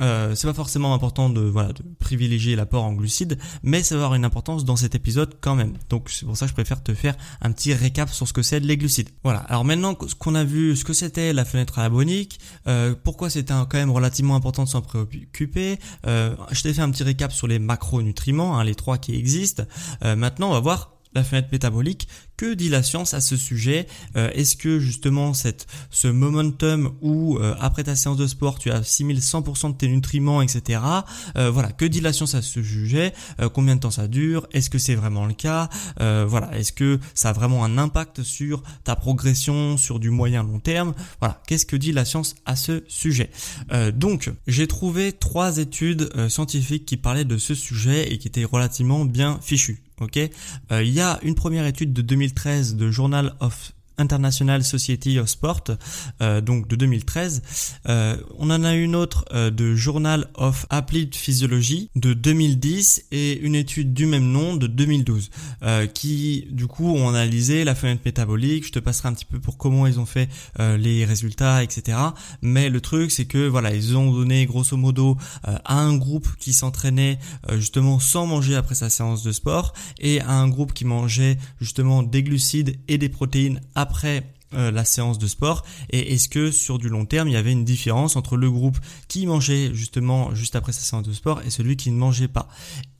euh, 0.00 0.34
c'est 0.34 0.46
pas 0.46 0.54
forcément 0.54 0.94
important 0.94 1.30
de 1.30 1.40
voilà 1.40 1.72
de 1.72 1.82
privilégier 1.98 2.56
l'apport 2.56 2.84
en 2.84 2.92
glucides, 2.92 3.38
mais 3.62 3.82
ça 3.82 3.94
va 3.96 4.02
avoir 4.02 4.14
une 4.14 4.24
importance 4.24 4.64
dans 4.64 4.76
cet 4.76 4.94
épisode 4.94 5.34
quand 5.40 5.54
même. 5.54 5.74
Donc 5.88 6.10
c'est 6.10 6.26
pour 6.26 6.36
ça 6.36 6.46
que 6.46 6.50
je 6.50 6.54
préfère 6.54 6.82
te 6.82 6.94
faire 6.94 7.16
un 7.40 7.52
petit 7.52 7.74
récap 7.74 8.10
sur 8.10 8.26
ce 8.26 8.32
que 8.32 8.42
c'est 8.42 8.60
les 8.60 8.76
glucides. 8.76 9.10
Voilà. 9.24 9.40
Alors 9.40 9.64
maintenant 9.64 9.96
ce 10.06 10.14
qu'on 10.14 10.34
a 10.34 10.44
vu, 10.44 10.76
ce 10.76 10.84
que 10.84 10.92
c'était 10.92 11.32
la 11.32 11.44
fenêtre 11.44 11.78
anabolique, 11.78 12.40
euh, 12.66 12.94
pourquoi 13.02 13.30
c'était 13.30 13.52
quand 13.52 13.74
même 13.74 13.90
relativement 13.90 14.36
important 14.36 14.64
de 14.64 14.68
s'en 14.68 14.82
préoccuper. 14.82 15.78
Euh, 16.06 16.34
je 16.50 16.62
t'ai 16.62 16.74
fait 16.74 16.82
un 16.82 16.90
petit 16.90 17.04
récap 17.04 17.32
sur 17.32 17.46
les 17.46 17.58
macronutriments, 17.58 18.58
hein, 18.58 18.64
les 18.64 18.74
trois 18.74 18.98
qui 18.98 19.14
existent. 19.14 19.64
Euh, 20.04 20.16
maintenant 20.16 20.50
on 20.50 20.52
va 20.52 20.60
voir 20.60 20.95
la 21.16 21.24
fenêtre 21.24 21.48
métabolique. 21.50 22.06
Que 22.36 22.52
dit 22.52 22.68
la 22.68 22.82
science 22.82 23.14
à 23.14 23.20
ce 23.20 23.36
sujet? 23.36 23.86
Euh, 24.16 24.30
Est-ce 24.34 24.56
que 24.56 24.78
justement 24.78 25.32
cette, 25.32 25.66
ce 25.90 26.06
momentum 26.06 26.92
où 27.00 27.38
euh, 27.38 27.54
après 27.58 27.84
ta 27.84 27.96
séance 27.96 28.18
de 28.18 28.26
sport 28.26 28.58
tu 28.58 28.70
assimiles 28.70 29.18
100% 29.18 29.72
de 29.72 29.76
tes 29.76 29.88
nutriments, 29.88 30.42
etc. 30.42 30.80
Euh, 31.36 31.50
voilà, 31.50 31.72
que 31.72 31.86
dit 31.86 32.00
la 32.00 32.12
science 32.12 32.34
à 32.34 32.42
ce 32.42 32.62
sujet? 32.62 33.14
Combien 33.54 33.76
de 33.76 33.80
temps 33.80 33.90
ça 33.90 34.06
dure? 34.06 34.46
Est-ce 34.52 34.68
que 34.68 34.78
c'est 34.78 34.94
vraiment 34.94 35.26
le 35.26 35.32
cas? 35.32 35.68
Voilà, 35.98 36.56
est-ce 36.56 36.72
que 36.72 37.00
ça 37.14 37.30
a 37.30 37.32
vraiment 37.32 37.64
un 37.64 37.78
impact 37.78 38.22
sur 38.22 38.62
ta 38.84 38.96
progression 38.96 39.76
sur 39.76 39.98
du 39.98 40.10
moyen 40.10 40.42
long 40.42 40.60
terme? 40.60 40.94
Voilà, 41.20 41.40
qu'est-ce 41.46 41.64
que 41.64 41.76
dit 41.76 41.92
la 41.92 42.04
science 42.04 42.34
à 42.44 42.56
ce 42.56 42.84
sujet? 42.88 43.30
Donc, 43.94 44.30
j'ai 44.46 44.66
trouvé 44.66 45.12
trois 45.12 45.58
études 45.58 46.10
scientifiques 46.28 46.84
qui 46.84 46.96
parlaient 46.96 47.24
de 47.24 47.38
ce 47.38 47.54
sujet 47.54 48.12
et 48.12 48.18
qui 48.18 48.28
étaient 48.28 48.44
relativement 48.44 49.04
bien 49.04 49.38
fichues. 49.42 49.85
Ok, 50.00 50.18
euh, 50.18 50.82
il 50.82 50.92
y 50.92 51.00
a 51.00 51.18
une 51.22 51.34
première 51.34 51.64
étude 51.64 51.94
de 51.94 52.02
2013 52.02 52.76
de 52.76 52.90
Journal 52.90 53.34
of 53.40 53.72
International 53.98 54.62
Society 54.64 55.18
of 55.18 55.28
Sport, 55.28 55.64
euh, 56.20 56.40
donc 56.40 56.68
de 56.68 56.76
2013. 56.76 57.42
Euh, 57.88 58.16
on 58.38 58.50
en 58.50 58.64
a 58.64 58.74
une 58.74 58.94
autre 58.94 59.24
euh, 59.32 59.50
de 59.50 59.74
Journal 59.74 60.28
of 60.34 60.66
Applied 60.70 61.14
Physiology 61.14 61.90
de 61.96 62.14
2010 62.14 63.06
et 63.12 63.38
une 63.40 63.54
étude 63.54 63.94
du 63.94 64.06
même 64.06 64.30
nom 64.30 64.56
de 64.56 64.66
2012 64.66 65.30
qui 65.94 66.46
du 66.50 66.66
coup 66.66 66.94
ont 66.94 67.08
analysé 67.08 67.64
la 67.64 67.74
fenêtre 67.74 68.02
métabolique. 68.04 68.66
Je 68.66 68.72
te 68.72 68.78
passerai 68.78 69.08
un 69.08 69.14
petit 69.14 69.24
peu 69.24 69.40
pour 69.40 69.56
comment 69.56 69.86
ils 69.86 69.98
ont 69.98 70.06
fait 70.06 70.28
les 70.58 71.04
résultats, 71.04 71.62
etc. 71.62 71.98
Mais 72.42 72.68
le 72.68 72.80
truc 72.80 73.10
c'est 73.10 73.24
que 73.24 73.46
voilà 73.48 73.74
ils 73.74 73.96
ont 73.96 74.12
donné 74.12 74.46
grosso 74.46 74.76
modo 74.76 75.16
à 75.42 75.78
un 75.78 75.96
groupe 75.96 76.28
qui 76.38 76.52
s'entraînait 76.52 77.18
justement 77.56 77.98
sans 77.98 78.26
manger 78.26 78.54
après 78.54 78.74
sa 78.74 78.90
séance 78.90 79.22
de 79.22 79.32
sport 79.32 79.72
et 79.98 80.20
à 80.20 80.32
un 80.32 80.48
groupe 80.48 80.72
qui 80.72 80.84
mangeait 80.84 81.38
justement 81.60 82.02
des 82.02 82.22
glucides 82.22 82.78
et 82.88 82.98
des 82.98 83.08
protéines 83.08 83.60
après 83.86 84.24
euh, 84.54 84.70
la 84.70 84.84
séance 84.84 85.18
de 85.18 85.26
sport 85.26 85.64
et 85.90 86.14
est-ce 86.14 86.28
que 86.28 86.50
sur 86.50 86.78
du 86.78 86.88
long 86.88 87.04
terme 87.04 87.28
il 87.28 87.34
y 87.34 87.36
avait 87.36 87.52
une 87.52 87.64
différence 87.64 88.16
entre 88.16 88.36
le 88.36 88.50
groupe 88.50 88.78
qui 89.06 89.26
mangeait 89.26 89.74
justement 89.74 90.34
juste 90.34 90.56
après 90.56 90.72
sa 90.72 90.80
séance 90.80 91.04
de 91.04 91.12
sport 91.12 91.40
et 91.44 91.50
celui 91.50 91.76
qui 91.76 91.90
ne 91.90 91.96
mangeait 91.96 92.28
pas? 92.28 92.48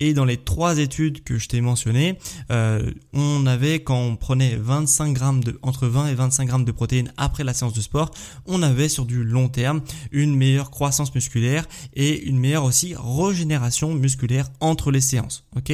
Et 0.01 0.13
dans 0.13 0.25
les 0.25 0.37
trois 0.37 0.79
études 0.79 1.25
que 1.25 1.39
je 1.39 1.49
t'ai 1.49 1.61
mentionnées 1.61 2.19
euh, 2.53 2.91
on 3.13 3.47
avait 3.47 3.81
quand 3.81 3.99
on 3.99 4.17
prenait 4.17 4.57
25 4.57 5.13
grammes 5.13 5.43
de 5.43 5.59
entre 5.63 5.87
20 5.89 6.09
et 6.09 6.15
25 6.15 6.47
grammes 6.47 6.65
de 6.65 6.73
protéines 6.73 7.13
après 7.17 7.43
la 7.43 7.55
séance 7.55 7.75
de 7.75 7.81
sport 7.81 8.11
on 8.47 8.63
avait 8.63 8.89
sur 8.89 9.07
du 9.07 9.25
long 9.25 9.49
terme 9.49 9.83
une 10.13 10.37
meilleure 10.37 10.71
croissance 10.71 11.15
musculaire 11.15 11.67
et 11.95 12.25
une 12.25 12.39
meilleure 12.39 12.65
aussi 12.65 12.95
régénération 12.97 13.95
musculaire 13.95 14.49
entre 14.61 14.91
les 14.91 15.01
séances. 15.01 15.45
Ok? 15.57 15.73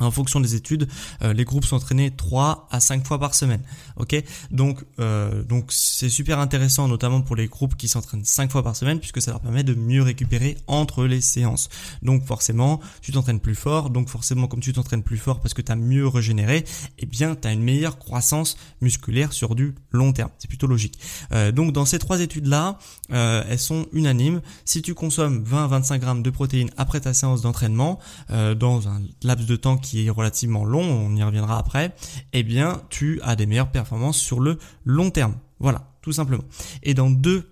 En 0.00 0.10
fonction 0.10 0.40
des 0.40 0.54
études, 0.54 0.88
euh, 1.22 1.34
les 1.34 1.44
groupes 1.44 1.66
s'entraînaient 1.66 2.10
3 2.10 2.66
à 2.70 2.80
5 2.80 3.06
fois 3.06 3.18
par 3.18 3.34
semaine. 3.34 3.60
OK? 3.96 4.16
Donc 4.50 4.84
euh, 4.98 5.42
donc 5.44 5.66
c'est 5.70 6.08
super 6.08 6.38
intéressant 6.38 6.88
notamment 6.88 7.20
pour 7.20 7.36
les 7.36 7.46
groupes 7.46 7.76
qui 7.76 7.88
s'entraînent 7.88 8.24
5 8.24 8.50
fois 8.50 8.62
par 8.62 8.74
semaine 8.74 8.98
puisque 8.98 9.20
ça 9.20 9.32
leur 9.32 9.40
permet 9.40 9.64
de 9.64 9.74
mieux 9.74 10.02
récupérer 10.02 10.56
entre 10.66 11.04
les 11.04 11.20
séances. 11.20 11.68
Donc 12.02 12.24
forcément, 12.24 12.80
tu 13.02 13.12
t'entraînes 13.12 13.40
plus 13.40 13.54
fort, 13.54 13.90
donc 13.90 14.08
forcément 14.08 14.46
comme 14.46 14.60
tu 14.60 14.72
t'entraînes 14.72 15.02
plus 15.02 15.18
fort 15.18 15.40
parce 15.40 15.52
que 15.52 15.60
tu 15.60 15.70
as 15.70 15.76
mieux 15.76 16.08
régénéré, 16.08 16.64
eh 16.98 17.06
bien 17.06 17.36
tu 17.36 17.46
as 17.46 17.52
une 17.52 17.62
meilleure 17.62 17.98
croissance 17.98 18.56
musculaire 18.80 19.34
sur 19.34 19.54
du 19.54 19.74
long 19.90 20.12
terme. 20.12 20.30
C'est 20.38 20.48
plutôt 20.48 20.66
logique. 20.66 20.98
Euh, 21.32 21.52
donc 21.52 21.72
dans 21.72 21.84
ces 21.84 21.98
trois 21.98 22.20
études 22.20 22.46
là, 22.46 22.78
elles 23.10 23.58
sont 23.58 23.86
unanimes. 23.92 24.40
Si 24.64 24.80
tu 24.80 24.94
consommes 24.94 25.44
20 25.44 25.66
25 25.66 26.00
grammes 26.00 26.22
de 26.22 26.30
protéines 26.30 26.70
après 26.78 27.00
ta 27.00 27.12
séance 27.12 27.42
d'entraînement 27.42 27.98
dans 28.30 28.88
un 28.88 29.02
laps 29.22 29.46
de 29.46 29.56
temps 29.56 29.81
qui 29.82 30.06
est 30.06 30.10
relativement 30.10 30.64
long, 30.64 30.82
on 30.82 31.14
y 31.14 31.22
reviendra 31.22 31.58
après, 31.58 31.94
eh 32.32 32.42
bien 32.42 32.82
tu 32.88 33.20
as 33.22 33.36
des 33.36 33.46
meilleures 33.46 33.70
performances 33.70 34.18
sur 34.18 34.40
le 34.40 34.58
long 34.84 35.10
terme. 35.10 35.34
Voilà, 35.58 35.92
tout 36.00 36.12
simplement. 36.12 36.44
Et 36.82 36.94
dans 36.94 37.10
deux 37.10 37.51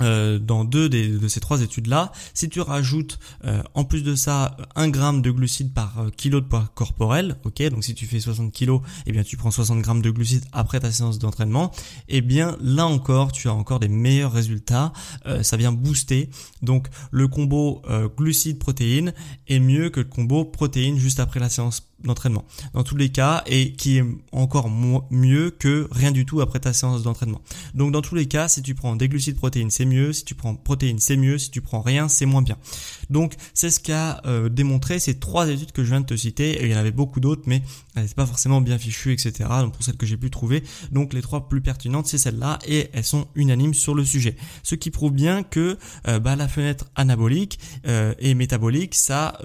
euh, 0.00 0.40
dans 0.40 0.64
deux 0.64 0.88
de 0.88 1.28
ces 1.28 1.38
trois 1.38 1.62
études-là, 1.62 2.10
si 2.34 2.48
tu 2.48 2.60
rajoutes 2.60 3.20
euh, 3.44 3.62
en 3.74 3.84
plus 3.84 4.02
de 4.02 4.16
ça 4.16 4.56
un 4.74 4.88
gramme 4.88 5.22
de 5.22 5.30
glucides 5.30 5.72
par 5.72 6.00
euh, 6.00 6.10
kilo 6.10 6.40
de 6.40 6.46
poids 6.46 6.68
corporel, 6.74 7.36
ok, 7.44 7.62
donc 7.70 7.84
si 7.84 7.94
tu 7.94 8.06
fais 8.06 8.18
60 8.18 8.52
kilos, 8.52 8.80
eh 9.06 9.12
bien 9.12 9.22
tu 9.22 9.36
prends 9.36 9.52
60 9.52 9.80
grammes 9.82 10.02
de 10.02 10.10
glucides 10.10 10.44
après 10.52 10.80
ta 10.80 10.90
séance 10.90 11.20
d'entraînement, 11.20 11.70
eh 12.08 12.22
bien 12.22 12.56
là 12.60 12.86
encore 12.86 13.30
tu 13.30 13.46
as 13.48 13.54
encore 13.54 13.78
des 13.78 13.88
meilleurs 13.88 14.32
résultats, 14.32 14.92
ça 15.42 15.56
vient 15.56 15.72
booster. 15.72 16.28
Donc 16.62 16.88
le 17.10 17.28
combo 17.28 17.82
glucides-protéines 18.16 19.12
est 19.48 19.60
mieux 19.60 19.90
que 19.90 20.00
le 20.00 20.06
combo 20.06 20.44
protéines 20.44 20.98
juste 20.98 21.20
après 21.20 21.40
la 21.40 21.48
séance 21.48 21.82
d'entraînement 22.04 22.44
dans 22.72 22.84
tous 22.84 22.96
les 22.96 23.08
cas 23.08 23.42
et 23.46 23.72
qui 23.72 23.98
est 23.98 24.04
encore 24.32 24.70
mieux 25.10 25.50
que 25.50 25.88
rien 25.90 26.12
du 26.12 26.26
tout 26.26 26.40
après 26.40 26.60
ta 26.60 26.72
séance 26.72 27.02
d'entraînement. 27.02 27.40
Donc 27.74 27.92
dans 27.92 28.02
tous 28.02 28.14
les 28.14 28.26
cas, 28.26 28.48
si 28.48 28.62
tu 28.62 28.74
prends 28.74 28.96
des 28.96 29.08
glucides 29.08 29.36
protéines, 29.36 29.70
c'est 29.70 29.84
mieux, 29.84 30.12
si 30.12 30.24
tu 30.24 30.34
prends 30.34 30.54
protéines, 30.54 30.98
c'est 30.98 31.16
mieux, 31.16 31.38
si 31.38 31.50
tu 31.50 31.60
prends 31.60 31.80
rien, 31.80 32.08
c'est 32.08 32.26
moins 32.26 32.42
bien. 32.42 32.58
Donc 33.10 33.34
c'est 33.52 33.70
ce 33.70 33.80
qu'a 33.80 34.20
euh, 34.26 34.48
démontré 34.48 34.98
ces 34.98 35.18
trois 35.18 35.48
études 35.48 35.72
que 35.72 35.84
je 35.84 35.90
viens 35.90 36.00
de 36.00 36.06
te 36.06 36.16
citer 36.16 36.58
il 36.62 36.70
y 36.70 36.74
en 36.74 36.78
avait 36.78 36.90
beaucoup 36.90 37.20
d'autres 37.20 37.42
mais 37.46 37.62
elles 37.94 38.02
n'étaient 38.02 38.14
pas 38.14 38.26
forcément 38.26 38.60
bien 38.60 38.78
fichues 38.78 39.12
etc. 39.12 39.48
Donc 39.60 39.74
pour 39.74 39.84
celles 39.84 39.96
que 39.96 40.06
j'ai 40.06 40.16
pu 40.16 40.30
trouver, 40.30 40.62
donc 40.90 41.12
les 41.12 41.22
trois 41.22 41.48
plus 41.48 41.60
pertinentes 41.60 42.06
c'est 42.06 42.18
celles-là 42.18 42.58
et 42.66 42.88
elles 42.92 43.04
sont 43.04 43.26
unanimes 43.34 43.74
sur 43.74 43.94
le 43.94 44.04
sujet. 44.04 44.36
Ce 44.62 44.74
qui 44.74 44.90
prouve 44.90 45.12
bien 45.12 45.42
que 45.42 45.78
euh, 46.08 46.18
bah, 46.18 46.36
la 46.36 46.48
fenêtre 46.48 46.86
anabolique 46.94 47.58
euh, 47.86 48.14
et 48.18 48.34
métabolique 48.34 48.94
ça 48.94 49.38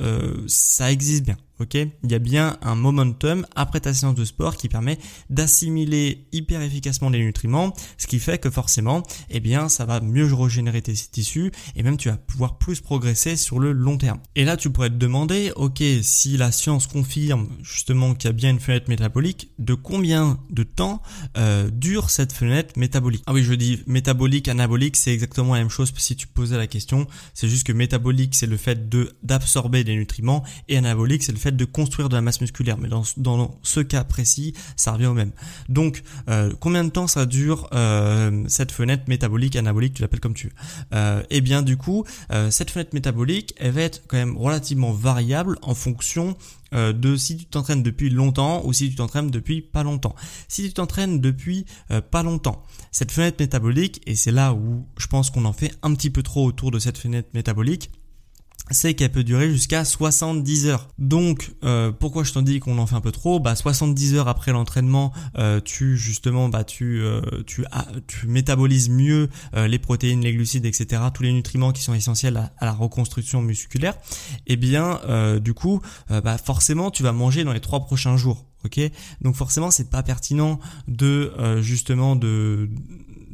ça 0.48 0.92
existe 0.92 1.26
bien. 1.26 1.38
Ok, 1.60 1.76
il 1.76 2.10
y 2.10 2.16
a 2.16 2.20
bien 2.20 2.58
un 2.62 2.76
momentum 2.76 3.46
après 3.54 3.82
ta 3.82 3.94
séance 3.94 4.16
de 4.16 4.24
sport 4.24 4.56
qui 4.56 4.70
permet 4.70 4.98
d'assimiler 5.30 6.26
hyper 6.32 6.62
efficacement 6.62 7.10
les 7.10 7.20
nutriments, 7.20 7.74
ce 7.98 8.08
qui 8.08 8.20
fait 8.20 8.38
que 8.38 8.50
forcément, 8.50 9.04
eh 9.30 9.42
bien, 9.42 9.68
ça 9.68 9.86
va 9.86 10.00
mieux 10.00 10.34
régénérer 10.34 10.82
tes 10.82 10.94
tissus 10.94 11.52
et 11.76 11.84
même 11.84 11.98
tu 11.98 12.08
vas 12.08 12.16
pouvoir 12.16 12.58
plus 12.58 12.80
progresser 12.80 13.36
sur 13.36 13.60
le 13.60 13.74
long 13.74 13.98
terme. 13.98 14.20
Et 14.36 14.46
là, 14.46 14.56
tu 14.56 14.70
pourrais 14.70 14.90
te 14.90 14.96
demander, 14.96 15.52
ok, 15.58 15.84
si 16.02 16.38
la 16.38 16.54
science 16.54 16.88
confirme 16.88 17.50
justement 17.62 18.16
qu'il 18.16 18.30
y 18.30 18.32
a 18.32 18.34
bien 18.34 18.52
une 18.52 18.62
fenêtre 18.62 18.90
métabolique, 18.90 19.52
de 19.60 19.74
combien 19.74 20.40
de 20.50 20.64
temps 20.64 21.02
euh, 21.38 21.70
dure 21.70 22.10
cette 22.10 22.32
fenêtre 22.32 22.80
métabolique? 22.80 23.24
Ah 23.28 23.34
oui, 23.34 23.44
je 23.44 23.54
dis 23.54 23.84
métabolique, 23.86 24.48
anabolique, 24.48 24.96
c'est 24.96 25.14
exactement 25.14 25.56
la 25.56 25.60
même 25.60 25.70
chose 25.70 25.94
si 25.98 26.16
tu 26.16 26.28
posais 26.28 26.56
la 26.56 26.68
question. 26.68 27.06
C'est 27.34 27.50
juste 27.50 27.68
que 27.68 27.74
métabolique, 27.74 28.34
c'est 28.36 28.48
le 28.48 28.56
fait 28.56 28.88
de 28.88 29.12
d'absorber 29.24 29.84
des 29.84 29.96
nutriments 29.96 30.44
et 30.70 30.78
anabolique, 30.78 31.24
c'est 31.24 31.34
le 31.34 31.38
fait 31.38 31.49
de 31.58 31.66
construire 31.66 32.10
de 32.10 32.16
la 32.16 32.22
masse 32.22 32.42
musculaire. 32.42 32.78
Mais 32.78 32.90
dans, 33.18 33.60
ce 33.64 33.80
cas 33.80 34.04
précis, 34.04 34.54
ça 34.76 34.94
revient 34.94 35.08
au 35.08 35.14
même. 35.14 35.32
Donc, 35.68 36.04
euh, 36.30 36.54
combien 36.60 36.84
de 36.84 36.90
temps 36.90 37.08
ça 37.08 37.26
dure 37.26 37.68
euh, 37.74 38.44
cette 38.48 38.72
fenêtre 38.72 39.04
métabolique, 39.08 39.56
anabolique, 39.56 39.94
tu 39.94 40.02
l'appelles 40.02 40.20
comme 40.20 40.34
tu 40.34 40.48
veux. 40.48 40.54
Euh, 40.94 41.24
eh 41.30 41.42
bien 41.42 41.62
du 41.62 41.78
coup, 41.78 42.06
cette 42.50 42.72
fenêtre 42.72 42.92
métabolique, 42.94 43.54
elle 43.58 43.72
va 43.72 43.82
être 43.82 44.02
quand 44.08 44.18
même 44.18 44.38
relativement 44.38 44.92
variable 44.92 45.58
en 45.62 45.76
fonction 45.76 46.36
de 46.72 47.16
si 47.16 47.38
tu 47.38 47.46
t'entraînes 47.46 47.82
depuis 47.82 48.10
longtemps 48.10 48.64
ou 48.64 48.74
si 48.74 48.90
tu 48.90 48.96
t'entraînes 48.96 49.32
depuis 49.32 49.62
pas 49.62 49.84
longtemps. 49.84 50.16
Si 50.48 50.64
tu 50.64 50.74
t'entraînes 50.74 51.20
depuis 51.20 51.66
pas 52.12 52.24
longtemps, 52.24 52.64
cette 52.92 53.12
fenêtre 53.12 53.38
métabolique, 53.40 54.02
et 54.06 54.16
c'est 54.16 54.32
là 54.32 54.54
où 54.54 54.86
je 54.98 55.08
pense 55.08 55.30
qu'on 55.30 55.46
en 55.46 55.54
fait 55.54 55.72
un 55.82 55.94
petit 55.94 56.10
peu 56.10 56.22
trop 56.22 56.46
autour 56.46 56.72
de 56.72 56.80
cette 56.80 56.98
fenêtre 56.98 57.30
métabolique, 57.34 57.92
c'est 58.72 58.94
qu'elle 58.94 59.12
peut 59.12 59.24
durer 59.24 59.50
jusqu'à 59.50 59.84
70 59.84 60.68
heures. 60.68 60.90
Donc, 60.98 61.52
euh, 61.64 61.92
pourquoi 61.92 62.24
je 62.24 62.34
t'en 62.34 62.42
dis 62.42 62.60
qu'on 62.60 62.78
en 62.78 62.86
fait 62.86 62.96
un 62.96 63.02
peu 63.02 63.12
trop? 63.12 63.40
Bah, 63.40 63.56
70 63.56 64.16
heures 64.16 64.28
après 64.28 64.52
l'entraînement, 64.52 65.12
euh, 65.38 65.60
tu 65.64 65.98
justement, 65.98 66.50
bah, 66.50 66.64
tu 66.64 67.02
euh, 67.02 67.22
tu, 67.46 67.66
tu 68.08 68.28
métabolises 68.28 68.90
mieux 68.90 69.30
les 69.56 69.80
protéines, 69.80 70.22
les 70.22 70.34
glucides, 70.34 70.66
etc. 70.66 71.02
Tous 71.14 71.24
les 71.24 71.32
nutriments 71.32 71.72
qui 71.72 71.82
sont 71.82 71.94
essentiels 71.94 72.38
à, 72.38 72.66
la 72.66 72.74
reconstruction 72.74 73.42
musculaire. 73.42 73.96
Et 74.48 74.54
eh 74.54 74.56
bien, 74.56 75.00
du 75.40 75.54
coup, 75.54 75.82
bah, 76.10 76.38
forcément, 76.38 76.92
tu 76.92 77.04
vas 77.04 77.12
manger 77.12 77.44
dans 77.44 77.54
les 77.54 77.60
trois 77.60 77.82
prochains 77.82 78.18
jours. 78.18 78.49
Ok? 78.66 78.80
Donc, 79.22 79.36
forcément, 79.36 79.72
c'est 79.72 79.90
pas 79.90 80.04
pertinent 80.04 80.60
de 80.88 81.32
justement 81.62 82.16
de 82.16 82.70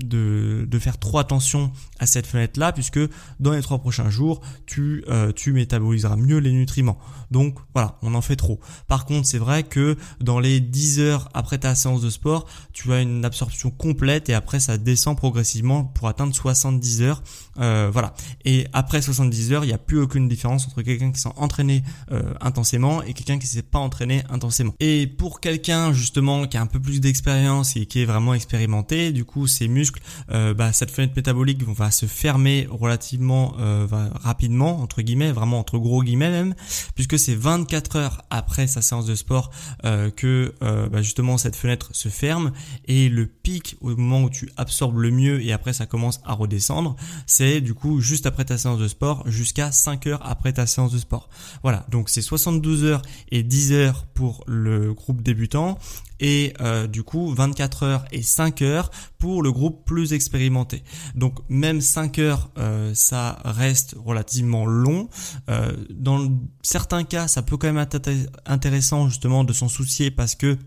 de, 0.03 0.79
faire 0.79 0.97
trop 0.97 1.19
attention 1.19 1.71
à 1.99 2.05
cette 2.05 2.27
fenêtre 2.27 2.59
là 2.59 2.73
puisque 2.73 2.99
dans 3.39 3.51
les 3.51 3.61
trois 3.61 3.79
prochains 3.79 4.09
jours 4.09 4.41
tu 4.65 5.03
euh, 5.07 5.31
tu 5.31 5.53
métaboliseras 5.53 6.17
mieux 6.17 6.37
les 6.37 6.51
nutriments. 6.51 6.97
Donc 7.31 7.57
voilà 7.73 7.97
on 8.01 8.13
en 8.13 8.21
fait 8.21 8.35
trop. 8.35 8.59
Par 8.87 9.05
contre 9.05 9.25
c'est 9.25 9.37
vrai 9.37 9.63
que 9.63 9.97
dans 10.19 10.39
les 10.39 10.59
10 10.59 10.99
heures 10.99 11.29
après 11.33 11.57
ta 11.57 11.73
séance 11.75 12.01
de 12.01 12.09
sport 12.09 12.45
tu 12.73 12.91
as 12.91 13.01
une 13.01 13.23
absorption 13.23 13.71
complète 13.71 14.29
et 14.29 14.33
après 14.33 14.59
ça 14.59 14.77
descend 14.77 15.17
progressivement 15.17 15.85
pour 15.85 16.07
atteindre 16.07 16.35
70 16.35 17.01
heures 17.01 17.23
euh, 17.57 17.89
voilà. 17.91 18.13
Et 18.43 18.67
après 18.73 19.01
70 19.01 19.53
heures 19.53 19.63
il 19.63 19.67
n'y 19.67 19.73
a 19.73 19.77
plus 19.79 19.99
aucune 19.99 20.27
différence 20.27 20.67
entre 20.67 20.81
quelqu'un 20.81 21.11
qui 21.11 21.21
s'est 21.21 21.29
entraîné 21.37 21.83
euh, 22.11 22.33
intensément 22.41 23.01
et 23.01 23.13
quelqu'un 23.13 23.39
qui 23.39 23.47
s'est 23.47 23.61
pas 23.61 23.79
entraîné 23.79 24.23
intensément 24.29 24.73
pour 25.17 25.39
quelqu'un 25.39 25.93
justement 25.93 26.47
qui 26.47 26.57
a 26.57 26.61
un 26.61 26.67
peu 26.67 26.79
plus 26.79 27.01
d'expérience 27.01 27.75
et 27.75 27.85
qui 27.85 28.01
est 28.01 28.05
vraiment 28.05 28.33
expérimenté 28.33 29.11
du 29.11 29.25
coup 29.25 29.47
ses 29.47 29.67
muscles 29.67 30.01
bah, 30.29 30.73
cette 30.73 30.91
fenêtre 30.91 31.13
métabolique 31.15 31.63
va 31.63 31.91
se 31.91 32.05
fermer 32.05 32.67
relativement 32.69 33.55
euh, 33.59 33.87
rapidement 34.21 34.81
entre 34.81 35.01
guillemets, 35.01 35.31
vraiment 35.31 35.59
entre 35.59 35.77
gros 35.77 36.03
guillemets 36.03 36.29
même, 36.29 36.55
puisque 36.95 37.19
c'est 37.19 37.35
24 37.35 37.95
heures 37.95 38.21
après 38.29 38.67
sa 38.67 38.81
séance 38.81 39.05
de 39.05 39.15
sport 39.15 39.51
euh, 39.85 40.09
que 40.09 40.53
euh, 40.63 40.89
bah, 40.89 41.01
justement 41.01 41.37
cette 41.37 41.55
fenêtre 41.55 41.89
se 41.93 42.09
ferme 42.09 42.51
et 42.87 43.09
le 43.09 43.25
pic 43.25 43.77
au 43.81 43.95
moment 43.95 44.23
où 44.23 44.29
tu 44.29 44.49
absorbes 44.57 44.99
le 44.99 45.11
mieux 45.11 45.41
et 45.43 45.51
après 45.51 45.73
ça 45.73 45.85
commence 45.85 46.19
à 46.25 46.33
redescendre, 46.33 46.95
c'est 47.25 47.61
du 47.61 47.73
coup 47.73 48.01
juste 48.01 48.25
après 48.25 48.45
ta 48.45 48.57
séance 48.57 48.79
de 48.79 48.87
sport 48.87 49.23
jusqu'à 49.29 49.71
5 49.71 50.07
heures 50.07 50.25
après 50.25 50.53
ta 50.53 50.65
séance 50.65 50.91
de 50.91 50.99
sport. 50.99 51.29
Voilà, 51.63 51.85
donc 51.89 52.09
c'est 52.09 52.21
72 52.21 52.83
heures 52.83 53.01
et 53.31 53.43
10 53.43 53.73
heures 53.73 54.05
pour 54.13 54.43
le 54.47 54.93
groupe 55.05 55.21
débutant 55.21 55.77
et 56.19 56.53
euh, 56.61 56.87
du 56.87 57.03
coup 57.03 57.33
24 57.33 57.83
heures 57.83 58.05
et 58.11 58.21
5 58.21 58.61
heures 58.61 58.89
pour 59.17 59.43
le 59.43 59.51
groupe 59.51 59.85
plus 59.85 60.13
expérimenté. 60.13 60.83
Donc 61.15 61.39
même 61.49 61.81
5 61.81 62.19
heures, 62.19 62.49
euh, 62.57 62.93
ça 62.93 63.39
reste 63.43 63.95
relativement 64.03 64.65
long. 64.65 65.09
Euh, 65.49 65.71
dans 65.89 66.29
certains 66.61 67.03
cas, 67.03 67.27
ça 67.27 67.41
peut 67.41 67.57
quand 67.57 67.71
même 67.71 67.77
être 67.77 68.09
intéressant 68.45 69.07
justement 69.07 69.43
de 69.43 69.53
s'en 69.53 69.67
soucier 69.67 70.11
parce 70.11 70.35
que 70.35 70.57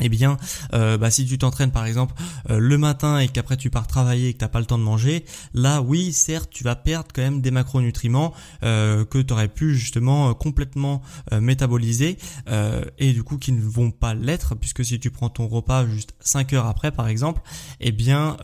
eh 0.00 0.08
bien, 0.08 0.36
euh, 0.74 0.98
bah, 0.98 1.10
si 1.10 1.26
tu 1.26 1.38
t'entraînes 1.38 1.70
par 1.70 1.86
exemple 1.86 2.14
euh, 2.50 2.58
le 2.58 2.78
matin 2.78 3.18
et 3.18 3.28
qu'après 3.28 3.56
tu 3.56 3.70
pars 3.70 3.86
travailler 3.86 4.28
et 4.28 4.32
que 4.34 4.38
t'as 4.38 4.48
pas 4.48 4.60
le 4.60 4.66
temps 4.66 4.78
de 4.78 4.82
manger, 4.82 5.24
là 5.54 5.82
oui, 5.82 6.12
certes, 6.12 6.50
tu 6.50 6.64
vas 6.64 6.76
perdre 6.76 7.08
quand 7.14 7.22
même 7.22 7.40
des 7.40 7.50
macronutriments 7.50 8.32
euh, 8.62 9.04
que 9.04 9.18
tu 9.18 9.32
aurais 9.32 9.48
pu 9.48 9.76
justement 9.76 10.34
complètement 10.34 11.02
métaboliser 11.32 12.18
et 12.98 13.12
du 13.12 13.22
coup 13.22 13.38
qui 13.38 13.52
ne 13.52 13.60
vont 13.60 13.90
pas 13.90 14.14
l'être 14.14 14.54
puisque 14.54 14.84
si 14.84 14.98
tu 14.98 15.10
prends 15.10 15.28
ton 15.28 15.46
repas 15.46 15.86
juste 15.86 16.14
5 16.20 16.52
heures 16.52 16.66
après 16.66 16.90
par 16.90 17.08
exemple, 17.08 17.40
eh 17.80 17.92
bien, 17.92 18.36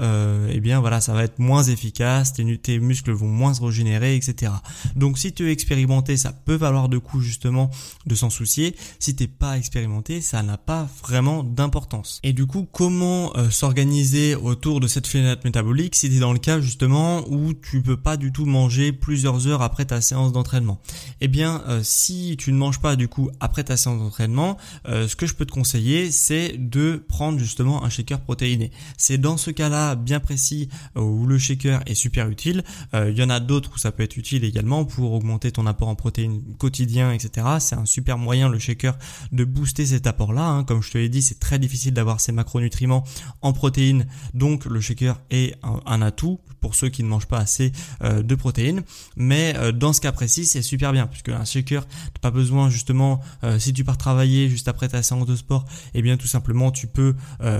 eh 0.50 0.60
bien 0.60 0.80
voilà, 0.80 1.00
ça 1.00 1.12
va 1.12 1.24
être 1.24 1.38
moins 1.38 1.62
efficace, 1.62 2.32
tes, 2.32 2.58
tes 2.58 2.78
muscles 2.78 3.12
vont 3.12 3.28
moins 3.28 3.54
se 3.54 3.62
régénérer, 3.62 4.16
etc. 4.16 4.52
Donc 4.94 5.18
si 5.18 5.32
tu 5.32 5.48
es 5.48 5.52
expérimenté, 5.52 6.16
ça 6.16 6.32
peut 6.32 6.54
valoir 6.54 6.88
de 6.88 6.98
coup 6.98 7.20
justement 7.20 7.70
de 8.06 8.14
s'en 8.14 8.30
soucier. 8.30 8.76
Si 8.98 9.14
t'es 9.16 9.26
pas 9.26 9.58
expérimenté, 9.58 10.20
ça 10.20 10.42
n'a 10.42 10.58
pas 10.58 10.88
vraiment 11.02 11.44
d'importance. 11.54 12.20
Et 12.22 12.32
du 12.32 12.46
coup, 12.46 12.66
comment 12.70 13.36
euh, 13.36 13.50
s'organiser 13.50 14.34
autour 14.34 14.80
de 14.80 14.86
cette 14.86 15.06
fenêtre 15.06 15.42
métabolique 15.44 15.94
si 15.94 16.08
tu 16.08 16.16
es 16.16 16.18
dans 16.18 16.32
le 16.32 16.38
cas 16.38 16.60
justement 16.60 17.24
où 17.28 17.54
tu 17.54 17.82
peux 17.82 17.96
pas 17.96 18.16
du 18.16 18.32
tout 18.32 18.44
manger 18.44 18.92
plusieurs 18.92 19.46
heures 19.46 19.62
après 19.62 19.84
ta 19.84 20.00
séance 20.00 20.32
d'entraînement? 20.32 20.80
Eh 21.20 21.28
bien, 21.28 21.62
euh, 21.68 21.80
si 21.82 22.36
tu 22.38 22.52
ne 22.52 22.58
manges 22.58 22.80
pas 22.80 22.96
du 22.96 23.08
coup 23.08 23.30
après 23.40 23.64
ta 23.64 23.76
séance 23.76 23.98
d'entraînement, 23.98 24.56
euh, 24.88 25.08
ce 25.08 25.16
que 25.16 25.26
je 25.26 25.34
peux 25.34 25.46
te 25.46 25.52
conseiller, 25.52 26.10
c'est 26.10 26.56
de 26.58 27.04
prendre 27.08 27.38
justement 27.38 27.84
un 27.84 27.88
shaker 27.88 28.20
protéiné. 28.20 28.70
C'est 28.96 29.18
dans 29.18 29.36
ce 29.36 29.50
cas-là 29.50 29.94
bien 29.94 30.20
précis 30.20 30.68
où 30.96 31.26
le 31.26 31.38
shaker 31.38 31.80
est 31.86 31.94
super 31.94 32.28
utile. 32.28 32.64
Il 32.94 33.16
y 33.16 33.22
en 33.22 33.30
a 33.30 33.40
d'autres 33.40 33.72
où 33.74 33.78
ça 33.78 33.92
peut 33.92 34.02
être 34.02 34.16
utile 34.16 34.44
également 34.44 34.84
pour 34.84 35.12
augmenter 35.12 35.52
ton 35.52 35.66
apport 35.66 35.88
en 35.88 35.94
protéines 35.94 36.42
quotidien, 36.58 37.12
etc. 37.12 37.46
C'est 37.60 37.76
un 37.76 37.86
super 37.86 38.18
moyen 38.18 38.48
le 38.48 38.58
shaker 38.58 38.98
de 39.32 39.44
booster 39.44 39.86
cet 39.86 40.06
apport-là. 40.06 40.46
Hein. 40.46 40.64
Comme 40.64 40.82
je 40.82 40.90
te 40.90 40.98
l'ai 40.98 41.08
dit, 41.08 41.22
c'est 41.22 41.35
très 41.38 41.58
difficile 41.58 41.94
d'avoir 41.94 42.20
ces 42.20 42.32
macronutriments 42.32 43.04
en 43.42 43.52
protéines, 43.52 44.06
donc 44.34 44.64
le 44.64 44.80
shaker 44.80 45.20
est 45.30 45.54
un, 45.62 46.02
atout 46.02 46.40
pour 46.60 46.74
ceux 46.74 46.88
qui 46.88 47.02
ne 47.02 47.08
mangent 47.08 47.26
pas 47.26 47.38
assez 47.38 47.72
euh, 48.02 48.22
de 48.22 48.34
protéines. 48.34 48.82
Mais 49.16 49.54
euh, 49.56 49.72
dans 49.72 49.92
ce 49.92 50.00
cas 50.00 50.12
précis, 50.12 50.46
c'est 50.46 50.62
super 50.62 50.92
bien 50.92 51.06
puisque 51.06 51.28
un 51.28 51.44
shaker, 51.44 51.86
t'as 51.86 52.20
pas 52.20 52.30
besoin 52.30 52.70
justement 52.70 53.20
euh, 53.44 53.58
si 53.58 53.72
tu 53.72 53.84
pars 53.84 53.98
travailler 53.98 54.48
juste 54.48 54.68
après 54.68 54.88
ta 54.88 55.02
séance 55.02 55.26
de 55.26 55.36
sport, 55.36 55.64
et 55.94 55.98
eh 55.98 56.02
bien 56.02 56.16
tout 56.16 56.26
simplement 56.26 56.70
tu 56.70 56.86
peux 56.86 57.14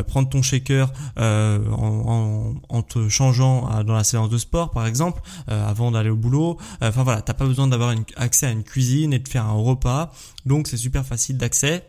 prendre 0.07 0.29
ton 0.29 0.43
shaker 0.43 0.93
en, 1.17 2.55
en, 2.69 2.83
te 2.83 3.09
changeant 3.09 3.83
dans 3.85 3.95
la 3.95 4.05
séance 4.05 4.31
de 4.31 4.39
sport 4.39 4.71
par 4.71 4.87
exemple 4.87 5.23
avant 5.49 5.91
d'aller 5.91 6.11
au 6.11 6.17
boulot. 6.17 6.59
Enfin 6.81 7.03
voilà, 7.03 7.23
t'as 7.23 7.35
pas 7.35 7.47
besoin 7.47 7.67
d'avoir 7.67 7.95
accès 8.17 8.47
à 8.47 8.51
une 8.51 8.65
cuisine 8.65 9.13
et 9.13 9.19
de 9.19 9.29
faire 9.29 9.45
un 9.45 9.53
repas, 9.53 10.13
donc 10.45 10.69
c'est 10.69 10.77
super 10.77 11.05
facile 11.05 11.37
d'accès. 11.39 11.85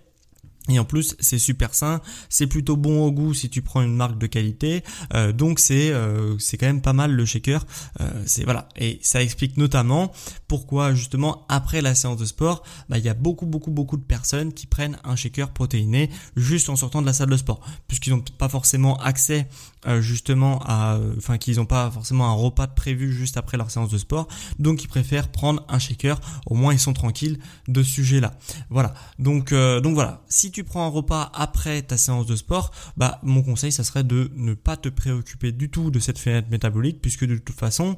Et 0.69 0.79
en 0.79 0.85
plus, 0.85 1.15
c'est 1.19 1.39
super 1.39 1.73
sain, 1.73 2.01
c'est 2.29 2.47
plutôt 2.47 2.75
bon 2.75 3.05
au 3.05 3.11
goût 3.11 3.33
si 3.33 3.49
tu 3.49 3.61
prends 3.61 3.81
une 3.81 3.95
marque 3.95 4.17
de 4.17 4.27
qualité. 4.27 4.83
Euh, 5.13 5.31
donc 5.31 5.59
c'est 5.59 5.91
euh, 5.91 6.37
c'est 6.39 6.57
quand 6.57 6.65
même 6.65 6.81
pas 6.81 6.93
mal 6.93 7.11
le 7.11 7.25
shaker. 7.25 7.65
Euh, 8.01 8.09
c'est 8.25 8.43
voilà 8.43 8.67
et 8.75 8.99
ça 9.01 9.21
explique 9.21 9.57
notamment 9.57 10.11
pourquoi 10.47 10.93
justement 10.93 11.45
après 11.49 11.81
la 11.81 11.95
séance 11.95 12.17
de 12.17 12.25
sport, 12.25 12.63
bah, 12.89 12.97
il 12.97 13.05
y 13.05 13.09
a 13.09 13.13
beaucoup 13.13 13.45
beaucoup 13.45 13.71
beaucoup 13.71 13.97
de 13.97 14.03
personnes 14.03 14.53
qui 14.53 14.67
prennent 14.67 14.97
un 15.03 15.15
shaker 15.15 15.51
protéiné 15.51 16.09
juste 16.35 16.69
en 16.69 16.75
sortant 16.75 17.01
de 17.01 17.05
la 17.07 17.13
salle 17.13 17.29
de 17.29 17.37
sport, 17.37 17.61
puisqu'ils 17.87 18.11
n'ont 18.11 18.23
pas 18.37 18.49
forcément 18.49 18.97
accès 18.97 19.47
justement 19.99 20.61
à, 20.65 20.99
enfin 21.17 21.37
qu'ils 21.37 21.57
n'ont 21.57 21.65
pas 21.65 21.89
forcément 21.91 22.27
un 22.27 22.33
repas 22.33 22.67
prévu 22.67 23.13
juste 23.13 23.37
après 23.37 23.57
leur 23.57 23.71
séance 23.71 23.89
de 23.89 23.97
sport, 23.97 24.27
donc 24.59 24.83
ils 24.83 24.87
préfèrent 24.87 25.29
prendre 25.29 25.63
un 25.69 25.79
shaker. 25.79 26.19
Au 26.45 26.55
moins 26.55 26.73
ils 26.73 26.79
sont 26.79 26.93
tranquilles 26.93 27.39
de 27.67 27.83
ce 27.83 27.91
sujet-là. 27.91 28.33
Voilà. 28.69 28.93
Donc 29.19 29.53
donc 29.53 29.93
voilà. 29.93 30.23
Si 30.27 30.51
tu 30.51 30.63
prends 30.63 30.85
un 30.85 30.89
repas 30.89 31.31
après 31.33 31.81
ta 31.81 31.97
séance 31.97 32.25
de 32.25 32.35
sport, 32.35 32.71
bah 32.97 33.19
mon 33.23 33.43
conseil 33.43 33.71
ça 33.71 33.83
serait 33.83 34.03
de 34.03 34.31
ne 34.35 34.53
pas 34.53 34.77
te 34.77 34.89
préoccuper 34.89 35.51
du 35.51 35.69
tout 35.69 35.91
de 35.91 35.99
cette 35.99 36.19
fenêtre 36.19 36.49
métabolique 36.49 37.01
puisque 37.01 37.25
de 37.25 37.37
toute 37.37 37.55
façon 37.55 37.97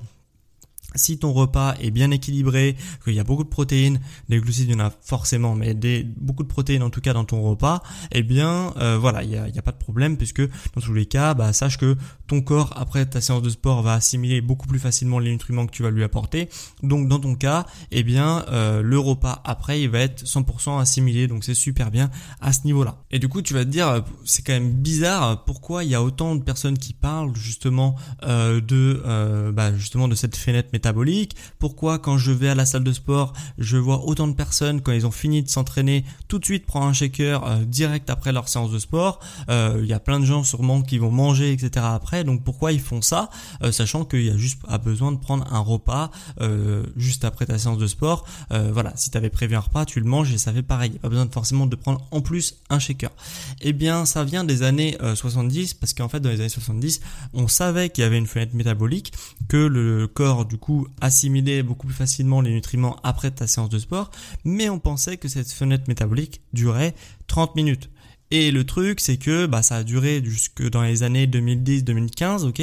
si 0.96 1.18
ton 1.18 1.34
repas 1.34 1.76
est 1.80 1.92
bien 1.92 2.12
équilibré, 2.12 2.76
qu'il 3.04 3.14
y 3.14 3.20
a 3.20 3.24
beaucoup 3.24 3.44
de 3.44 3.50
protéines, 3.50 4.00
des 4.28 4.40
glucides 4.40 4.70
il 4.70 4.74
y 4.74 4.76
en 4.76 4.86
a 4.86 4.92
forcément, 5.02 5.56
mais 5.56 5.76
beaucoup 6.18 6.44
de 6.44 6.48
protéines 6.48 6.84
en 6.84 6.90
tout 6.90 7.02
cas 7.02 7.14
dans 7.14 7.26
ton 7.26 7.42
repas, 7.42 7.82
eh 8.12 8.24
bien 8.24 8.74
euh, 8.78 8.98
voilà, 9.00 9.24
il 9.24 9.30
n'y 9.30 9.38
a, 9.38 9.62
pas 9.62 9.72
de 9.72 9.78
problème 9.78 10.18
puisque 10.18 10.42
dans 10.42 10.82
tous 10.82 10.94
les 10.94 11.06
cas, 11.06 11.34
bah, 11.34 11.54
sache 11.54 11.78
que 11.78 11.96
ton 12.28 12.42
corps 12.42 12.74
après 12.76 13.06
ta 13.06 13.22
séance 13.22 13.42
de 13.42 13.50
sport 13.50 13.82
va 13.82 13.94
assimiler 13.94 14.42
beaucoup 14.42 14.68
plus 14.68 14.80
facilement 14.80 15.20
les 15.20 15.32
nutriments 15.32 15.66
que 15.66 15.72
tu 15.72 15.84
vas 15.84 15.92
lui 15.92 16.04
apporter. 16.04 16.50
Donc 16.84 17.08
dans 17.08 17.20
ton 17.20 17.36
cas, 17.36 17.66
eh 17.92 18.04
bien 18.04 18.46
euh, 18.50 18.82
le 18.82 19.00
repas 19.00 19.42
après 19.46 19.82
il 19.82 19.90
va 19.90 20.00
être 20.00 20.24
100% 20.24 20.80
assimilé, 20.80 21.28
donc 21.28 21.44
c'est 21.44 21.54
super 21.54 21.92
bien 21.92 22.10
à 22.42 22.54
ce 22.54 22.66
niveau-là. 22.66 23.04
Et 23.12 23.20
du 23.20 23.28
coup 23.28 23.42
tu 23.42 23.54
vas 23.54 23.64
te 23.64 23.70
dire, 23.70 23.88
euh, 23.88 24.02
c'est 24.26 24.46
quand 24.46 24.54
même 24.54 24.72
bizarre, 24.72 25.44
pourquoi 25.46 25.84
il 25.84 25.90
y 25.90 25.96
a 25.96 26.04
autant 26.04 26.36
de 26.36 26.44
personnes 26.44 26.78
qui 26.78 26.94
parlent 26.94 27.36
justement 27.36 27.96
de 28.24 29.52
bah, 29.52 29.76
justement 29.76 30.08
de 30.08 30.16
cette 30.16 30.36
fenêtre 30.36 30.70
métabolique 30.80 31.36
Pourquoi 31.60 32.00
quand 32.00 32.18
je 32.18 32.32
vais 32.32 32.48
à 32.48 32.56
la 32.56 32.66
salle 32.66 32.86
de 32.86 32.94
sport, 32.94 33.34
je 33.58 33.78
vois 33.78 34.06
autant 34.06 34.30
de 34.30 34.34
personnes 34.34 34.80
quand 34.82 34.94
ils 34.94 35.06
ont 35.06 35.12
fini 35.12 35.44
de 35.44 35.50
s'entraîner, 35.50 36.06
tout 36.30 36.40
de 36.40 36.46
suite 36.46 36.66
prendre 36.66 36.86
un 36.86 36.94
shaker 36.94 37.44
euh, 37.46 37.66
direct 37.66 38.10
après 38.10 38.32
leur 38.32 38.48
séance 38.48 38.72
de 38.72 38.80
sport 38.80 39.20
euh, 39.50 39.80
Il 39.82 39.90
y 39.90 39.94
a 39.94 40.00
plein 40.00 40.20
de 40.22 40.26
gens 40.26 40.44
sûrement 40.46 40.82
qui 40.82 40.98
vont 40.98 41.12
manger, 41.12 41.52
etc. 41.52 41.86
après. 41.90 42.24
Donc 42.24 42.44
pourquoi 42.46 42.72
ils 42.72 42.80
font 42.80 43.02
ça? 43.02 43.30
Euh, 43.62 43.74
Sachant 43.74 44.06
qu'il 44.06 44.24
y 44.24 44.30
a 44.30 44.38
juste 44.38 44.62
à 44.68 44.78
besoin 44.78 45.12
de 45.12 45.18
prendre 45.18 45.46
un 45.52 45.60
repas 45.60 46.12
juste 46.96 47.26
après 47.26 47.46
ta 47.46 47.58
séance 47.58 47.78
de 47.78 47.88
sport. 47.88 48.26
voilà, 48.50 48.94
si 48.96 49.10
tu 49.12 49.18
avais 49.18 49.30
prévu 49.30 49.56
un 49.56 49.60
repas, 49.60 49.86
tu 49.86 50.00
le 50.00 50.06
manges 50.06 50.32
et 50.32 50.38
ça 50.38 50.54
fait 50.54 50.62
pareil. 50.62 50.92
Il 50.94 50.98
a 50.98 51.00
pas 51.00 51.10
besoin 51.10 51.26
de 51.26 51.34
forcément 51.34 51.66
de 51.66 51.76
prendre 51.76 52.02
en 52.12 52.22
plus 52.22 52.56
un 52.70 52.80
shaker. 52.80 53.12
Eh 53.62 53.74
bien, 53.74 54.06
ça 54.06 54.24
vient 54.24 54.44
des 54.44 54.64
années 54.64 54.98
70 55.16 55.74
parce 55.76 55.94
qu'en 55.94 56.10
fait 56.10 56.20
dans 56.20 56.30
les 56.30 56.40
années 56.40 56.50
70, 56.50 57.02
on 57.34 57.48
savait 57.48 57.90
qu'il 57.90 58.04
y 58.04 58.08
avait 58.08 58.18
une 58.18 58.28
fenêtre 58.28 58.56
métabolique, 58.56 59.14
que 59.48 59.58
le 59.58 60.08
corps 60.08 60.46
du 60.46 60.58
coup 60.58 60.69
assimiler 61.02 61.64
beaucoup 61.64 61.88
plus 61.88 61.96
facilement 61.96 62.42
les 62.42 62.52
nutriments 62.52 62.98
après 63.04 63.32
ta 63.32 63.48
séance 63.48 63.70
de 63.70 63.80
sport, 63.80 64.12
mais 64.44 64.70
on 64.70 64.80
pensait 64.80 65.18
que 65.18 65.28
cette 65.28 65.52
fenêtre 65.52 65.86
métabolique 65.88 66.42
durait 66.54 66.96
30 67.28 67.56
minutes. 67.56 67.90
Et 68.32 68.52
le 68.52 68.64
truc, 68.64 69.00
c'est 69.00 69.18
que 69.18 69.48
bah, 69.48 69.64
ça 69.64 69.78
a 69.78 69.84
duré 69.84 70.22
jusque 70.24 70.68
dans 70.70 70.84
les 70.84 71.04
années 71.04 71.26
2010-2015, 71.26 72.46
ok? 72.46 72.62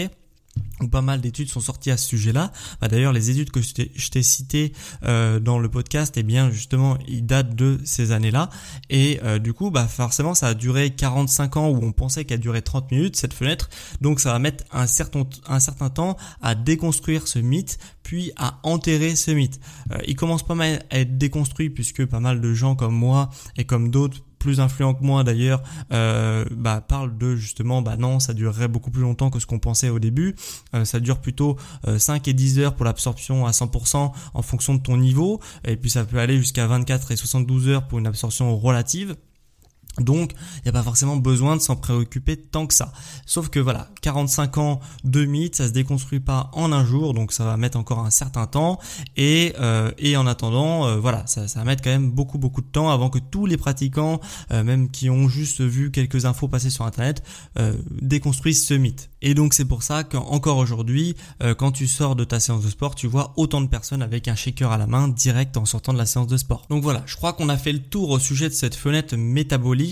Où 0.80 0.88
pas 0.88 1.00
mal 1.00 1.20
d'études 1.20 1.48
sont 1.48 1.60
sorties 1.60 1.90
à 1.90 1.96
ce 1.96 2.06
sujet-là. 2.08 2.52
Bah, 2.80 2.88
D'ailleurs, 2.88 3.12
les 3.12 3.30
études 3.30 3.50
que 3.50 3.60
je 3.62 4.10
t'ai 4.10 4.22
citées 4.22 4.72
euh, 5.04 5.40
dans 5.40 5.58
le 5.58 5.68
podcast, 5.70 6.14
eh 6.16 6.22
bien 6.22 6.50
justement, 6.50 6.98
ils 7.08 7.24
datent 7.24 7.54
de 7.54 7.80
ces 7.84 8.12
années-là. 8.12 8.50
Et 8.90 9.20
euh, 9.24 9.38
du 9.38 9.52
coup, 9.52 9.70
bah 9.70 9.86
forcément, 9.86 10.34
ça 10.34 10.48
a 10.48 10.54
duré 10.54 10.90
45 10.90 11.56
ans 11.56 11.68
où 11.68 11.82
on 11.82 11.92
pensait 11.92 12.24
qu'elle 12.24 12.40
durait 12.40 12.62
30 12.62 12.90
minutes 12.90 13.16
cette 13.16 13.34
fenêtre. 13.34 13.70
Donc, 14.00 14.20
ça 14.20 14.32
va 14.32 14.38
mettre 14.38 14.64
un 14.70 14.86
certain 14.86 15.24
un 15.48 15.60
certain 15.60 15.90
temps 15.90 16.16
à 16.42 16.54
déconstruire 16.54 17.26
ce 17.26 17.38
mythe, 17.38 17.78
puis 18.02 18.32
à 18.36 18.60
enterrer 18.62 19.16
ce 19.16 19.30
mythe. 19.30 19.60
Euh, 19.92 19.98
il 20.06 20.16
commence 20.16 20.44
pas 20.44 20.54
mal 20.54 20.84
à 20.90 20.98
être 21.00 21.16
déconstruit 21.16 21.70
puisque 21.70 22.04
pas 22.04 22.20
mal 22.20 22.40
de 22.40 22.54
gens 22.54 22.76
comme 22.76 22.94
moi 22.94 23.30
et 23.56 23.64
comme 23.64 23.90
d'autres 23.90 24.22
plus 24.38 24.60
influents 24.60 24.94
que 24.94 25.04
moi 25.04 25.24
d'ailleurs 25.24 25.62
euh, 25.92 26.44
bah, 26.50 26.84
de 27.18 27.36
justement 27.36 27.82
bah 27.82 27.96
non 27.96 28.20
ça 28.20 28.34
durerait 28.34 28.68
beaucoup 28.68 28.90
plus 28.90 29.02
longtemps 29.02 29.30
que 29.30 29.38
ce 29.38 29.46
qu'on 29.46 29.58
pensait 29.58 29.88
au 29.88 29.98
début. 29.98 30.34
Euh, 30.74 30.84
ça 30.84 31.00
dure 31.00 31.18
plutôt 31.18 31.56
5 31.96 32.28
et 32.28 32.32
10 32.32 32.58
heures 32.60 32.74
pour 32.74 32.84
l'absorption 32.84 33.46
à 33.46 33.50
100% 33.50 34.12
en 34.34 34.42
fonction 34.42 34.74
de 34.74 34.80
ton 34.80 34.96
niveau. 34.96 35.40
Et 35.64 35.76
puis 35.76 35.90
ça 35.90 36.04
peut 36.04 36.18
aller 36.18 36.38
jusqu'à 36.38 36.66
24 36.66 37.12
et 37.12 37.16
72 37.16 37.68
heures 37.68 37.86
pour 37.86 37.98
une 37.98 38.06
absorption 38.06 38.56
relative 38.56 39.16
donc, 39.98 40.32
il 40.56 40.62
n'y 40.64 40.68
a 40.68 40.72
pas 40.72 40.82
forcément 40.82 41.16
besoin 41.16 41.56
de 41.56 41.62
s'en 41.62 41.76
préoccuper 41.76 42.36
tant 42.36 42.66
que 42.66 42.74
ça. 42.74 42.92
Sauf 43.24 43.48
que 43.48 43.58
voilà, 43.58 43.88
45 44.02 44.58
ans 44.58 44.80
de 45.04 45.24
mythe, 45.24 45.56
ça 45.56 45.68
se 45.68 45.72
déconstruit 45.72 46.20
pas 46.20 46.50
en 46.52 46.72
un 46.72 46.84
jour, 46.84 47.14
donc 47.14 47.32
ça 47.32 47.44
va 47.44 47.56
mettre 47.56 47.78
encore 47.78 48.00
un 48.00 48.10
certain 48.10 48.46
temps. 48.46 48.78
Et, 49.16 49.54
euh, 49.58 49.90
en 50.16 50.26
attendant, 50.26 50.86
euh, 50.86 50.96
voilà, 50.96 51.26
ça, 51.26 51.48
ça, 51.48 51.60
va 51.60 51.64
mettre 51.64 51.82
quand 51.82 51.90
même 51.90 52.10
beaucoup 52.10 52.38
beaucoup 52.38 52.62
de 52.62 52.66
temps 52.66 52.90
avant 52.90 53.10
que 53.10 53.18
tous 53.18 53.46
les 53.46 53.56
pratiquants, 53.56 54.20
euh, 54.50 54.64
même 54.64 54.90
qui 54.90 55.10
ont 55.10 55.28
juste 55.28 55.60
vu 55.60 55.90
quelques 55.90 56.24
infos 56.24 56.48
passer 56.48 56.70
sur 56.70 56.84
Internet, 56.84 57.22
déconstruisent 58.00 58.66
ce 58.66 58.74
mythe. 58.74 59.10
Et 59.22 59.34
donc 59.34 59.54
c'est 59.54 59.64
pour 59.64 59.82
ça 59.82 60.04
qu'encore 60.04 60.58
aujourd'hui, 60.58 61.16
quand 61.58 61.72
tu 61.72 61.86
sors 61.86 62.16
de 62.16 62.24
ta 62.24 62.38
séance 62.38 62.62
de 62.62 62.70
sport, 62.70 62.94
tu 62.94 63.06
vois 63.06 63.32
autant 63.36 63.60
de 63.60 63.66
personnes 63.66 64.02
avec 64.02 64.28
un 64.28 64.34
shaker 64.34 64.70
à 64.70 64.78
la 64.78 64.86
main 64.86 65.08
direct 65.08 65.56
en 65.56 65.64
sortant 65.64 65.92
de 65.92 65.98
la 65.98 66.06
séance 66.06 66.26
de 66.26 66.36
sport. 66.36 66.66
Donc 66.70 66.82
voilà, 66.82 67.02
je 67.06 67.16
crois 67.16 67.32
qu'on 67.32 67.48
a 67.48 67.56
fait 67.56 67.72
le 67.72 67.80
tour 67.80 68.10
au 68.10 68.18
sujet 68.18 68.48
de 68.48 68.54
cette 68.54 68.74
fenêtre 68.74 69.16
métabolique 69.16 69.85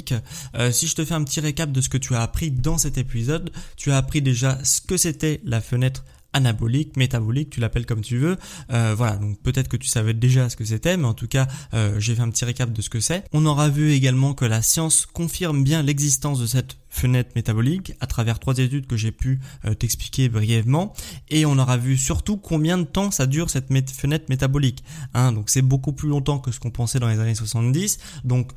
euh, 0.56 0.72
si 0.72 0.86
je 0.86 0.94
te 0.94 1.04
fais 1.04 1.14
un 1.14 1.24
petit 1.24 1.40
récap 1.40 1.70
de 1.70 1.80
ce 1.80 1.88
que 1.88 1.98
tu 1.98 2.14
as 2.14 2.22
appris 2.22 2.50
dans 2.50 2.78
cet 2.78 2.98
épisode, 2.98 3.50
tu 3.76 3.90
as 3.90 3.96
appris 3.96 4.22
déjà 4.22 4.58
ce 4.64 4.80
que 4.80 4.96
c'était 4.96 5.40
la 5.44 5.60
fenêtre 5.60 6.04
anabolique, 6.32 6.96
métabolique, 6.96 7.50
tu 7.50 7.60
l'appelles 7.60 7.86
comme 7.86 8.00
tu 8.00 8.18
veux. 8.18 8.36
Euh, 8.72 8.94
voilà, 8.96 9.16
donc 9.16 9.40
peut-être 9.42 9.68
que 9.68 9.76
tu 9.76 9.86
savais 9.88 10.14
déjà 10.14 10.48
ce 10.48 10.56
que 10.56 10.64
c'était, 10.64 10.96
mais 10.96 11.06
en 11.06 11.14
tout 11.14 11.28
cas, 11.28 11.46
euh, 11.74 12.00
j'ai 12.00 12.16
fait 12.16 12.22
un 12.22 12.30
petit 12.30 12.44
récap 12.44 12.72
de 12.72 12.82
ce 12.82 12.90
que 12.90 12.98
c'est. 12.98 13.24
On 13.32 13.46
aura 13.46 13.68
vu 13.68 13.92
également 13.92 14.34
que 14.34 14.44
la 14.44 14.60
science 14.60 15.06
confirme 15.06 15.62
bien 15.62 15.82
l'existence 15.82 16.40
de 16.40 16.46
cette 16.46 16.76
fenêtre 16.90 17.30
métabolique 17.36 17.92
à 18.00 18.06
travers 18.06 18.38
trois 18.38 18.58
études 18.58 18.86
que 18.86 18.96
j'ai 18.96 19.10
pu 19.10 19.40
t'expliquer 19.80 20.28
brièvement 20.28 20.92
et 21.28 21.44
on 21.44 21.58
aura 21.58 21.76
vu 21.76 21.96
surtout 21.96 22.36
combien 22.36 22.78
de 22.78 22.84
temps 22.84 23.10
ça 23.10 23.26
dure 23.26 23.50
cette 23.50 23.66
fenêtre 23.90 24.26
métabolique 24.28 24.84
hein, 25.12 25.32
donc 25.32 25.50
c'est 25.50 25.60
beaucoup 25.60 25.92
plus 25.92 26.08
longtemps 26.08 26.38
que 26.38 26.52
ce 26.52 26.60
qu'on 26.60 26.70
pensait 26.70 27.00
dans 27.00 27.08
les 27.08 27.18
années 27.18 27.34
70 27.34 27.98
donc 28.22 28.52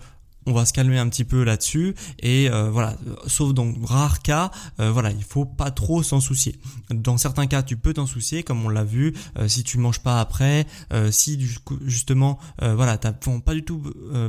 on 0.47 0.53
va 0.53 0.65
se 0.65 0.73
calmer 0.73 0.97
un 0.97 1.07
petit 1.09 1.25
peu 1.25 1.43
là-dessus. 1.43 1.93
Et 2.19 2.49
euh, 2.49 2.71
voilà. 2.71 2.95
Sauf 3.27 3.53
dans 3.53 3.71
rares 3.83 4.21
cas 4.21 4.49
euh, 4.79 4.91
voilà 4.91 5.11
il 5.11 5.23
faut 5.23 5.45
pas 5.45 5.69
trop 5.71 6.01
s'en 6.01 6.19
soucier. 6.19 6.55
Dans 6.89 7.17
certains 7.17 7.45
cas 7.47 7.61
tu 7.61 7.77
peux 7.77 7.93
t'en 7.93 8.07
soucier 8.07 8.43
comme 8.43 8.65
on 8.65 8.69
l'a 8.69 8.83
vu 8.83 9.13
euh, 9.37 9.47
si 9.47 9.63
tu 9.63 9.77
manges 9.77 9.99
pas 9.99 10.19
après 10.21 10.65
si 11.11 11.39
justement 11.85 12.39
voilà 12.61 12.97
t'as 12.97 13.11
pas 13.11 13.53
du 13.53 13.63
tout 13.63 13.83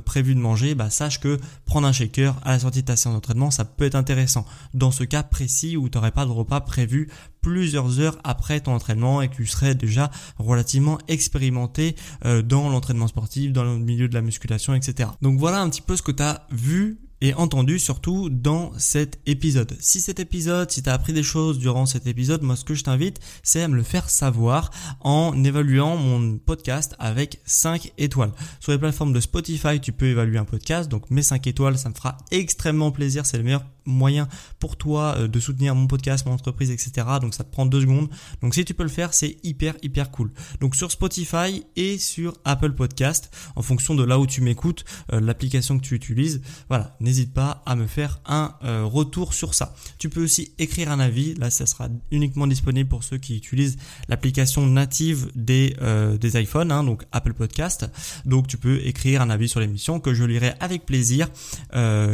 prévu 0.05 0.35
de 0.35 0.41
manger 0.41 0.75
bah 0.75 0.91
sache 0.91 1.21
que 1.21 1.39
prendre 1.65 1.87
un 1.87 1.93
shaker 1.93 2.35
à 2.45 2.51
la 2.51 2.59
sortie 2.59 2.81
de 2.81 2.87
ta 2.87 2.97
séance 2.97 3.15
d'entraînement 3.15 3.51
ça 3.51 3.65
peut 3.65 3.85
être 3.85 3.95
intéressant. 3.95 4.45
Dans 4.75 4.91
ce 4.91 5.05
cas 5.05 5.23
précis 5.23 5.77
où 5.77 5.89
tu 5.89 5.97
n'aurais 5.97 6.11
pas 6.11 6.25
de 6.25 6.31
repas 6.31 6.61
prévu 6.61 7.09
plusieurs 7.49 7.99
heures 7.99 8.19
après 8.25 8.61
ton 8.61 8.75
entraînement 8.75 9.23
et 9.23 9.29
que 9.29 9.37
tu 9.37 9.47
serais 9.47 9.75
déjà 9.75 10.11
relativement 10.37 10.99
expérimenté 11.09 11.97
euh, 12.27 12.43
dans 12.43 12.69
l'entraînement 12.69 13.07
sportif, 13.07 13.53
dans 13.53 13.65
le 13.65 13.79
milieu 13.79 14.07
de 14.07 14.15
la 14.15 14.21
musculation, 14.21 14.75
etc. 14.75 15.09
Donc 15.23 15.39
voilà 15.39 15.63
un 15.63 15.71
petit 15.71 15.81
peu 15.81 15.97
ce 15.97 16.03
que 16.03 16.13
tu 16.13 16.23
as 16.23 16.47
vu 16.51 16.99
et 17.21 17.35
entendu 17.35 17.79
surtout 17.79 18.29
dans 18.29 18.73
cet 18.79 19.19
épisode. 19.27 19.77
Si 19.81 20.01
cet 20.01 20.21
épisode, 20.21 20.71
si 20.71 20.83
tu 20.83 20.91
as 20.91 20.93
appris 20.93 21.15
des 21.15 21.23
choses 21.23 21.59
durant 21.59 21.87
cet 21.87 22.07
épisode, 22.07 22.43
moi 22.43 22.55
ce 22.55 22.65
que 22.65 22.75
je 22.75 22.85
t'invite, 22.85 23.19
c'est 23.43 23.63
à 23.63 23.69
me 23.69 23.77
le 23.77 23.83
faire 23.83 24.11
savoir 24.11 24.71
en 25.01 25.33
évaluant 25.43 25.97
mon 25.97 26.37
podcast 26.37 26.95
avec 26.99 27.41
5 27.47 27.93
étoiles. 27.99 28.33
Sur 28.61 28.73
les 28.73 28.79
plateformes 28.79 29.15
de 29.15 29.21
Spotify, 29.21 29.81
tu 29.81 29.93
peux 29.93 30.07
évaluer 30.07 30.39
un 30.39 30.45
podcast, 30.45 30.91
donc 30.91 31.11
mes 31.11 31.23
5 31.23 31.47
étoiles, 31.47 31.79
ça 31.79 31.89
me 31.89 31.95
fera 31.95 32.19
extrêmement 32.31 32.93
plaisir, 32.93 33.27
c'est 33.27 33.39
le 33.39 33.45
meilleur 33.45 33.65
moyen 33.89 34.29
pour 34.61 34.77
toi 34.77 35.17
euh, 35.19 35.29
de 35.29 35.41
soutenir 35.41 35.75
mon 35.75 35.87
podcast, 35.87 36.27
mon 36.27 36.33
entreprise, 36.33 36.71
etc. 36.71 37.07
Donc 37.21 37.35
ça 37.35 37.45
te 37.45 37.51
prend 37.51 37.67
deux 37.67 37.81
secondes. 37.81 38.09
Donc 38.43 38.55
si 38.55 38.65
tu 38.65 38.75
peux 38.75 38.83
le 38.83 38.89
faire, 38.89 39.15
c'est 39.15 39.39
hyper 39.43 39.75
hyper 39.83 40.11
cool. 40.11 40.33
Donc 40.61 40.77
sur 40.77 40.91
Spotify 40.91 41.65
et 41.77 41.99
sur 41.99 42.35
Apple 42.45 42.73
Podcast, 42.73 43.31
en 43.57 43.63
fonction 43.63 43.95
de 43.95 44.05
là 44.05 44.19
où 44.19 44.27
tu 44.27 44.41
m'écoutes, 44.41 44.85
euh, 45.13 45.21
l'application 45.21 45.79
que 45.79 45.85
tu 45.85 45.95
utilises, 45.95 46.41
voilà, 46.69 46.97
n'hésite 47.01 47.33
pas 47.33 47.63
à 47.67 47.77
me 47.77 47.87
faire 47.87 48.21
un 48.27 48.55
euh, 48.65 48.85
retour 48.85 49.35
sur 49.35 49.55
ça. 49.55 49.75
Tu 49.99 50.09
peux 50.09 50.23
aussi 50.23 50.53
écrire 50.59 50.91
un 50.91 51.01
avis. 51.01 51.35
Là, 51.35 51.51
ça 51.51 51.67
sera 51.67 51.89
uniquement 52.11 52.47
disponible 52.47 52.89
pour 52.89 53.05
ceux 53.05 53.19
qui 53.19 53.37
utilisent 53.37 53.79
l'application 54.09 54.67
native 54.67 55.31
des 55.35 55.77
des 56.21 56.41
iPhones, 56.41 56.73
hein, 56.73 56.85
donc 56.85 57.05
Apple 57.13 57.33
Podcast. 57.33 57.87
Donc 58.25 58.47
tu 58.47 58.57
peux 58.57 58.81
écrire 58.87 59.23
un 59.23 59.31
avis 59.31 59.49
sur 59.49 59.61
l'émission 59.61 60.01
que 60.01 60.15
je 60.15 60.25
lirai 60.25 60.53
avec 60.61 60.87
plaisir, 60.87 61.29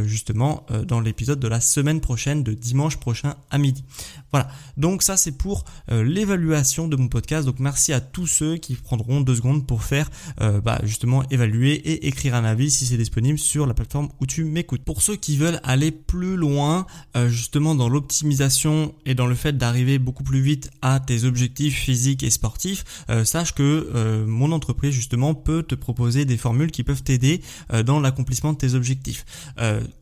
justement 0.04 0.66
dans 0.86 1.00
l'épisode 1.00 1.40
de 1.40 1.48
la 1.48 1.60
semaine 1.64 2.00
prochaine, 2.00 2.42
de 2.42 2.52
dimanche 2.52 2.96
prochain 2.98 3.36
à 3.50 3.58
midi. 3.58 3.84
Voilà, 4.34 4.48
donc 4.76 5.04
ça 5.04 5.16
c'est 5.16 5.38
pour 5.38 5.64
euh, 5.92 6.02
l'évaluation 6.02 6.88
de 6.88 6.96
mon 6.96 7.06
podcast. 7.06 7.46
Donc 7.46 7.60
merci 7.60 7.92
à 7.92 8.00
tous 8.00 8.26
ceux 8.26 8.56
qui 8.56 8.74
prendront 8.74 9.20
deux 9.20 9.36
secondes 9.36 9.64
pour 9.64 9.84
faire 9.84 10.10
euh, 10.40 10.60
bah, 10.60 10.80
justement 10.82 11.22
évaluer 11.30 11.74
et 11.74 12.08
écrire 12.08 12.34
un 12.34 12.42
avis 12.42 12.72
si 12.72 12.84
c'est 12.84 12.96
disponible 12.96 13.38
sur 13.38 13.64
la 13.64 13.74
plateforme 13.74 14.08
où 14.20 14.26
tu 14.26 14.42
m'écoutes. 14.42 14.82
Pour 14.82 15.02
ceux 15.02 15.14
qui 15.14 15.36
veulent 15.36 15.60
aller 15.62 15.92
plus 15.92 16.36
loin 16.36 16.84
euh, 17.16 17.28
justement 17.28 17.76
dans 17.76 17.88
l'optimisation 17.88 18.92
et 19.06 19.14
dans 19.14 19.28
le 19.28 19.36
fait 19.36 19.56
d'arriver 19.56 20.00
beaucoup 20.00 20.24
plus 20.24 20.40
vite 20.40 20.72
à 20.82 20.98
tes 20.98 21.22
objectifs 21.22 21.78
physiques 21.78 22.24
et 22.24 22.30
sportifs, 22.30 23.04
sache 23.24 23.54
que 23.54 24.24
mon 24.26 24.50
entreprise 24.50 24.92
justement 24.92 25.34
peut 25.34 25.62
te 25.62 25.76
proposer 25.76 26.24
des 26.24 26.36
formules 26.36 26.72
qui 26.72 26.82
peuvent 26.82 27.04
t'aider 27.04 27.40
dans 27.84 28.00
l'accomplissement 28.00 28.52
de 28.52 28.58
tes 28.58 28.74
objectifs. 28.74 29.24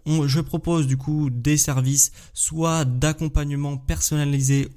je 0.06 0.40
propose 0.40 0.86
du 0.86 0.96
coup 0.96 1.28
des 1.30 1.58
services 1.58 2.12
soit 2.32 2.84
d'accompagnement 2.84 3.76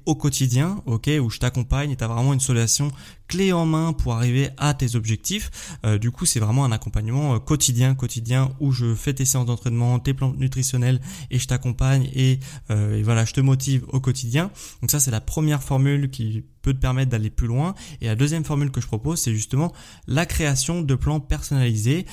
au 0.06 0.14
quotidien, 0.14 0.82
ok, 0.86 1.10
où 1.20 1.30
je 1.30 1.38
t'accompagne 1.38 1.90
et 1.90 1.96
tu 1.96 2.04
as 2.04 2.08
vraiment 2.08 2.32
une 2.32 2.40
solution 2.40 2.90
clé 3.28 3.52
en 3.52 3.66
main 3.66 3.92
pour 3.92 4.14
arriver 4.14 4.50
à 4.56 4.74
tes 4.74 4.96
objectifs. 4.96 5.50
Euh, 5.84 5.98
du 5.98 6.10
coup, 6.10 6.26
c'est 6.26 6.40
vraiment 6.40 6.64
un 6.64 6.72
accompagnement 6.72 7.34
euh, 7.34 7.38
quotidien, 7.38 7.94
quotidien 7.94 8.50
où 8.60 8.72
je 8.72 8.94
fais 8.94 9.14
tes 9.14 9.24
séances 9.24 9.46
d'entraînement, 9.46 9.98
tes 9.98 10.14
plans 10.14 10.32
nutritionnels 10.32 11.00
et 11.30 11.38
je 11.38 11.46
t'accompagne 11.46 12.08
et, 12.14 12.38
euh, 12.70 12.98
et, 12.98 13.02
voilà, 13.02 13.24
je 13.24 13.32
te 13.32 13.40
motive 13.40 13.84
au 13.88 14.00
quotidien. 14.00 14.50
Donc 14.80 14.90
ça, 14.90 15.00
c'est 15.00 15.10
la 15.10 15.20
première 15.20 15.62
formule 15.62 16.10
qui 16.10 16.44
peut 16.62 16.74
te 16.74 16.78
permettre 16.78 17.10
d'aller 17.10 17.30
plus 17.30 17.46
loin. 17.46 17.74
Et 18.00 18.06
la 18.06 18.16
deuxième 18.16 18.44
formule 18.44 18.70
que 18.70 18.80
je 18.80 18.86
propose, 18.86 19.20
c'est 19.20 19.32
justement 19.32 19.72
la 20.06 20.26
création 20.26 20.82
de 20.82 20.94
plans 20.96 21.20
personnalisés. 21.20 22.06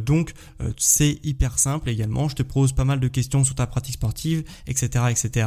donc, 0.00 0.32
c'est 0.78 1.18
hyper 1.24 1.58
simple 1.58 1.90
également. 1.90 2.26
Je 2.26 2.36
te 2.36 2.42
pose 2.42 2.72
pas 2.72 2.84
mal 2.84 3.00
de 3.00 3.08
questions 3.08 3.44
sur 3.44 3.54
ta 3.54 3.66
pratique 3.66 3.94
sportive, 3.94 4.44
etc., 4.66 5.04
etc., 5.10 5.46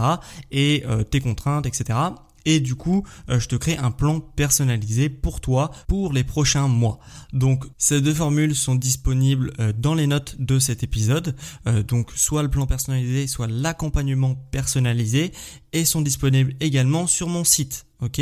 et 0.51 0.84
tes 1.10 1.21
contraintes, 1.21 1.65
etc 1.65 1.97
et 2.45 2.60
du 2.60 2.75
coup 2.75 3.06
euh, 3.30 3.39
je 3.39 3.47
te 3.47 3.56
crée 3.56 3.77
un 3.77 3.91
plan 3.91 4.19
personnalisé 4.19 5.10
pour 5.10 5.41
toi 5.41 5.71
pour 5.88 6.13
les 6.13 6.23
prochains 6.23 6.67
mois. 6.67 6.99
Donc 7.34 7.65
ces 7.77 8.01
deux 8.01 8.13
formules 8.13 8.56
sont 8.56 8.75
disponibles 8.75 9.54
euh, 9.60 9.73
dans 9.77 9.95
les 9.95 10.08
notes 10.08 10.36
de 10.39 10.60
cet 10.60 10.84
épisode, 10.84 11.36
euh, 11.67 11.84
donc 11.84 12.12
soit 12.15 12.43
le 12.43 12.49
plan 12.49 12.65
personnalisé, 12.65 13.27
soit 13.27 13.47
l'accompagnement 13.47 14.36
personnalisé 14.51 15.32
et 15.73 15.86
sont 15.86 16.01
disponibles 16.01 16.54
également 16.60 17.08
sur 17.08 17.27
mon 17.27 17.43
site. 17.43 17.86
Ok, 18.01 18.19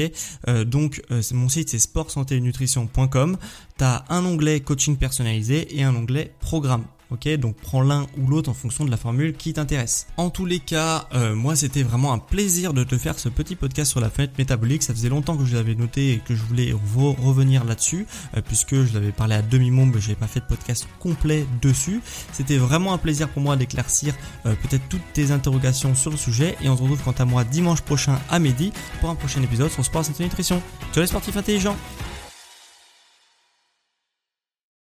donc 0.65 1.01
mon 1.31 1.47
site 1.47 1.69
c'est 1.69 1.79
sportsanténutrition.com. 1.79 3.37
Tu 3.77 3.83
as 3.85 4.03
un 4.09 4.25
onglet 4.25 4.59
coaching 4.59 4.97
personnalisé 4.97 5.73
et 5.79 5.83
un 5.83 5.95
onglet 5.95 6.33
programme. 6.41 6.83
Ok, 7.11 7.27
donc 7.37 7.55
prends 7.55 7.81
l'un 7.81 8.05
ou 8.19 8.27
l'autre 8.27 8.51
en 8.51 8.53
fonction 8.53 8.85
de 8.85 8.91
la 8.91 8.97
formule 8.97 9.33
qui 9.33 9.53
t'intéresse. 9.53 10.05
En 10.17 10.29
tous 10.29 10.45
les 10.45 10.59
cas, 10.59 11.07
euh, 11.15 11.33
moi 11.33 11.55
c'était 11.55 11.81
vraiment 11.81 12.13
un 12.13 12.19
plaisir 12.19 12.71
de 12.71 12.83
te 12.83 12.99
faire 12.99 13.17
ce 13.17 13.29
petit 13.29 13.55
podcast 13.55 13.89
sur 13.89 13.99
la 13.99 14.11
fenêtre 14.11 14.33
métabolique. 14.37 14.83
Ça 14.83 14.93
faisait 14.93 15.09
longtemps 15.09 15.35
que 15.35 15.43
je 15.43 15.55
l'avais 15.55 15.73
noté 15.73 16.13
et 16.13 16.17
que 16.19 16.35
je 16.35 16.43
voulais 16.43 16.71
revenir 16.71 17.65
là-dessus, 17.65 18.05
euh, 18.37 18.41
puisque 18.45 18.75
je 18.83 18.93
l'avais 18.93 19.11
parlé 19.11 19.33
à 19.33 19.41
demi-mot, 19.41 19.85
mais 19.85 19.99
j'ai 19.99 20.13
pas 20.13 20.27
fait 20.27 20.41
de 20.41 20.45
podcast 20.45 20.87
complet 20.99 21.47
dessus. 21.63 22.01
C'était 22.31 22.57
vraiment 22.57 22.93
un 22.93 22.99
plaisir 22.99 23.27
pour 23.29 23.41
moi 23.41 23.55
d'éclaircir 23.55 24.13
euh, 24.45 24.53
peut-être 24.61 24.87
toutes 24.87 25.13
tes 25.13 25.31
interrogations 25.31 25.95
sur 25.95 26.11
le 26.11 26.17
sujet. 26.17 26.57
Et 26.61 26.69
on 26.69 26.77
se 26.77 26.83
retrouve 26.83 27.01
quant 27.03 27.15
à 27.17 27.25
moi 27.25 27.43
dimanche 27.43 27.81
prochain 27.81 28.19
à 28.29 28.37
midi 28.37 28.71
pour 28.99 29.09
un 29.09 29.15
prochain 29.15 29.41
épisode 29.41 29.71
sur 29.71 29.83
Sport 29.83 30.05
Santé 30.05 30.23
Nutrition. 30.23 30.61
Ciao 30.93 31.01
les 31.01 31.07
sportifs 31.07 31.37
intelligents 31.37 31.75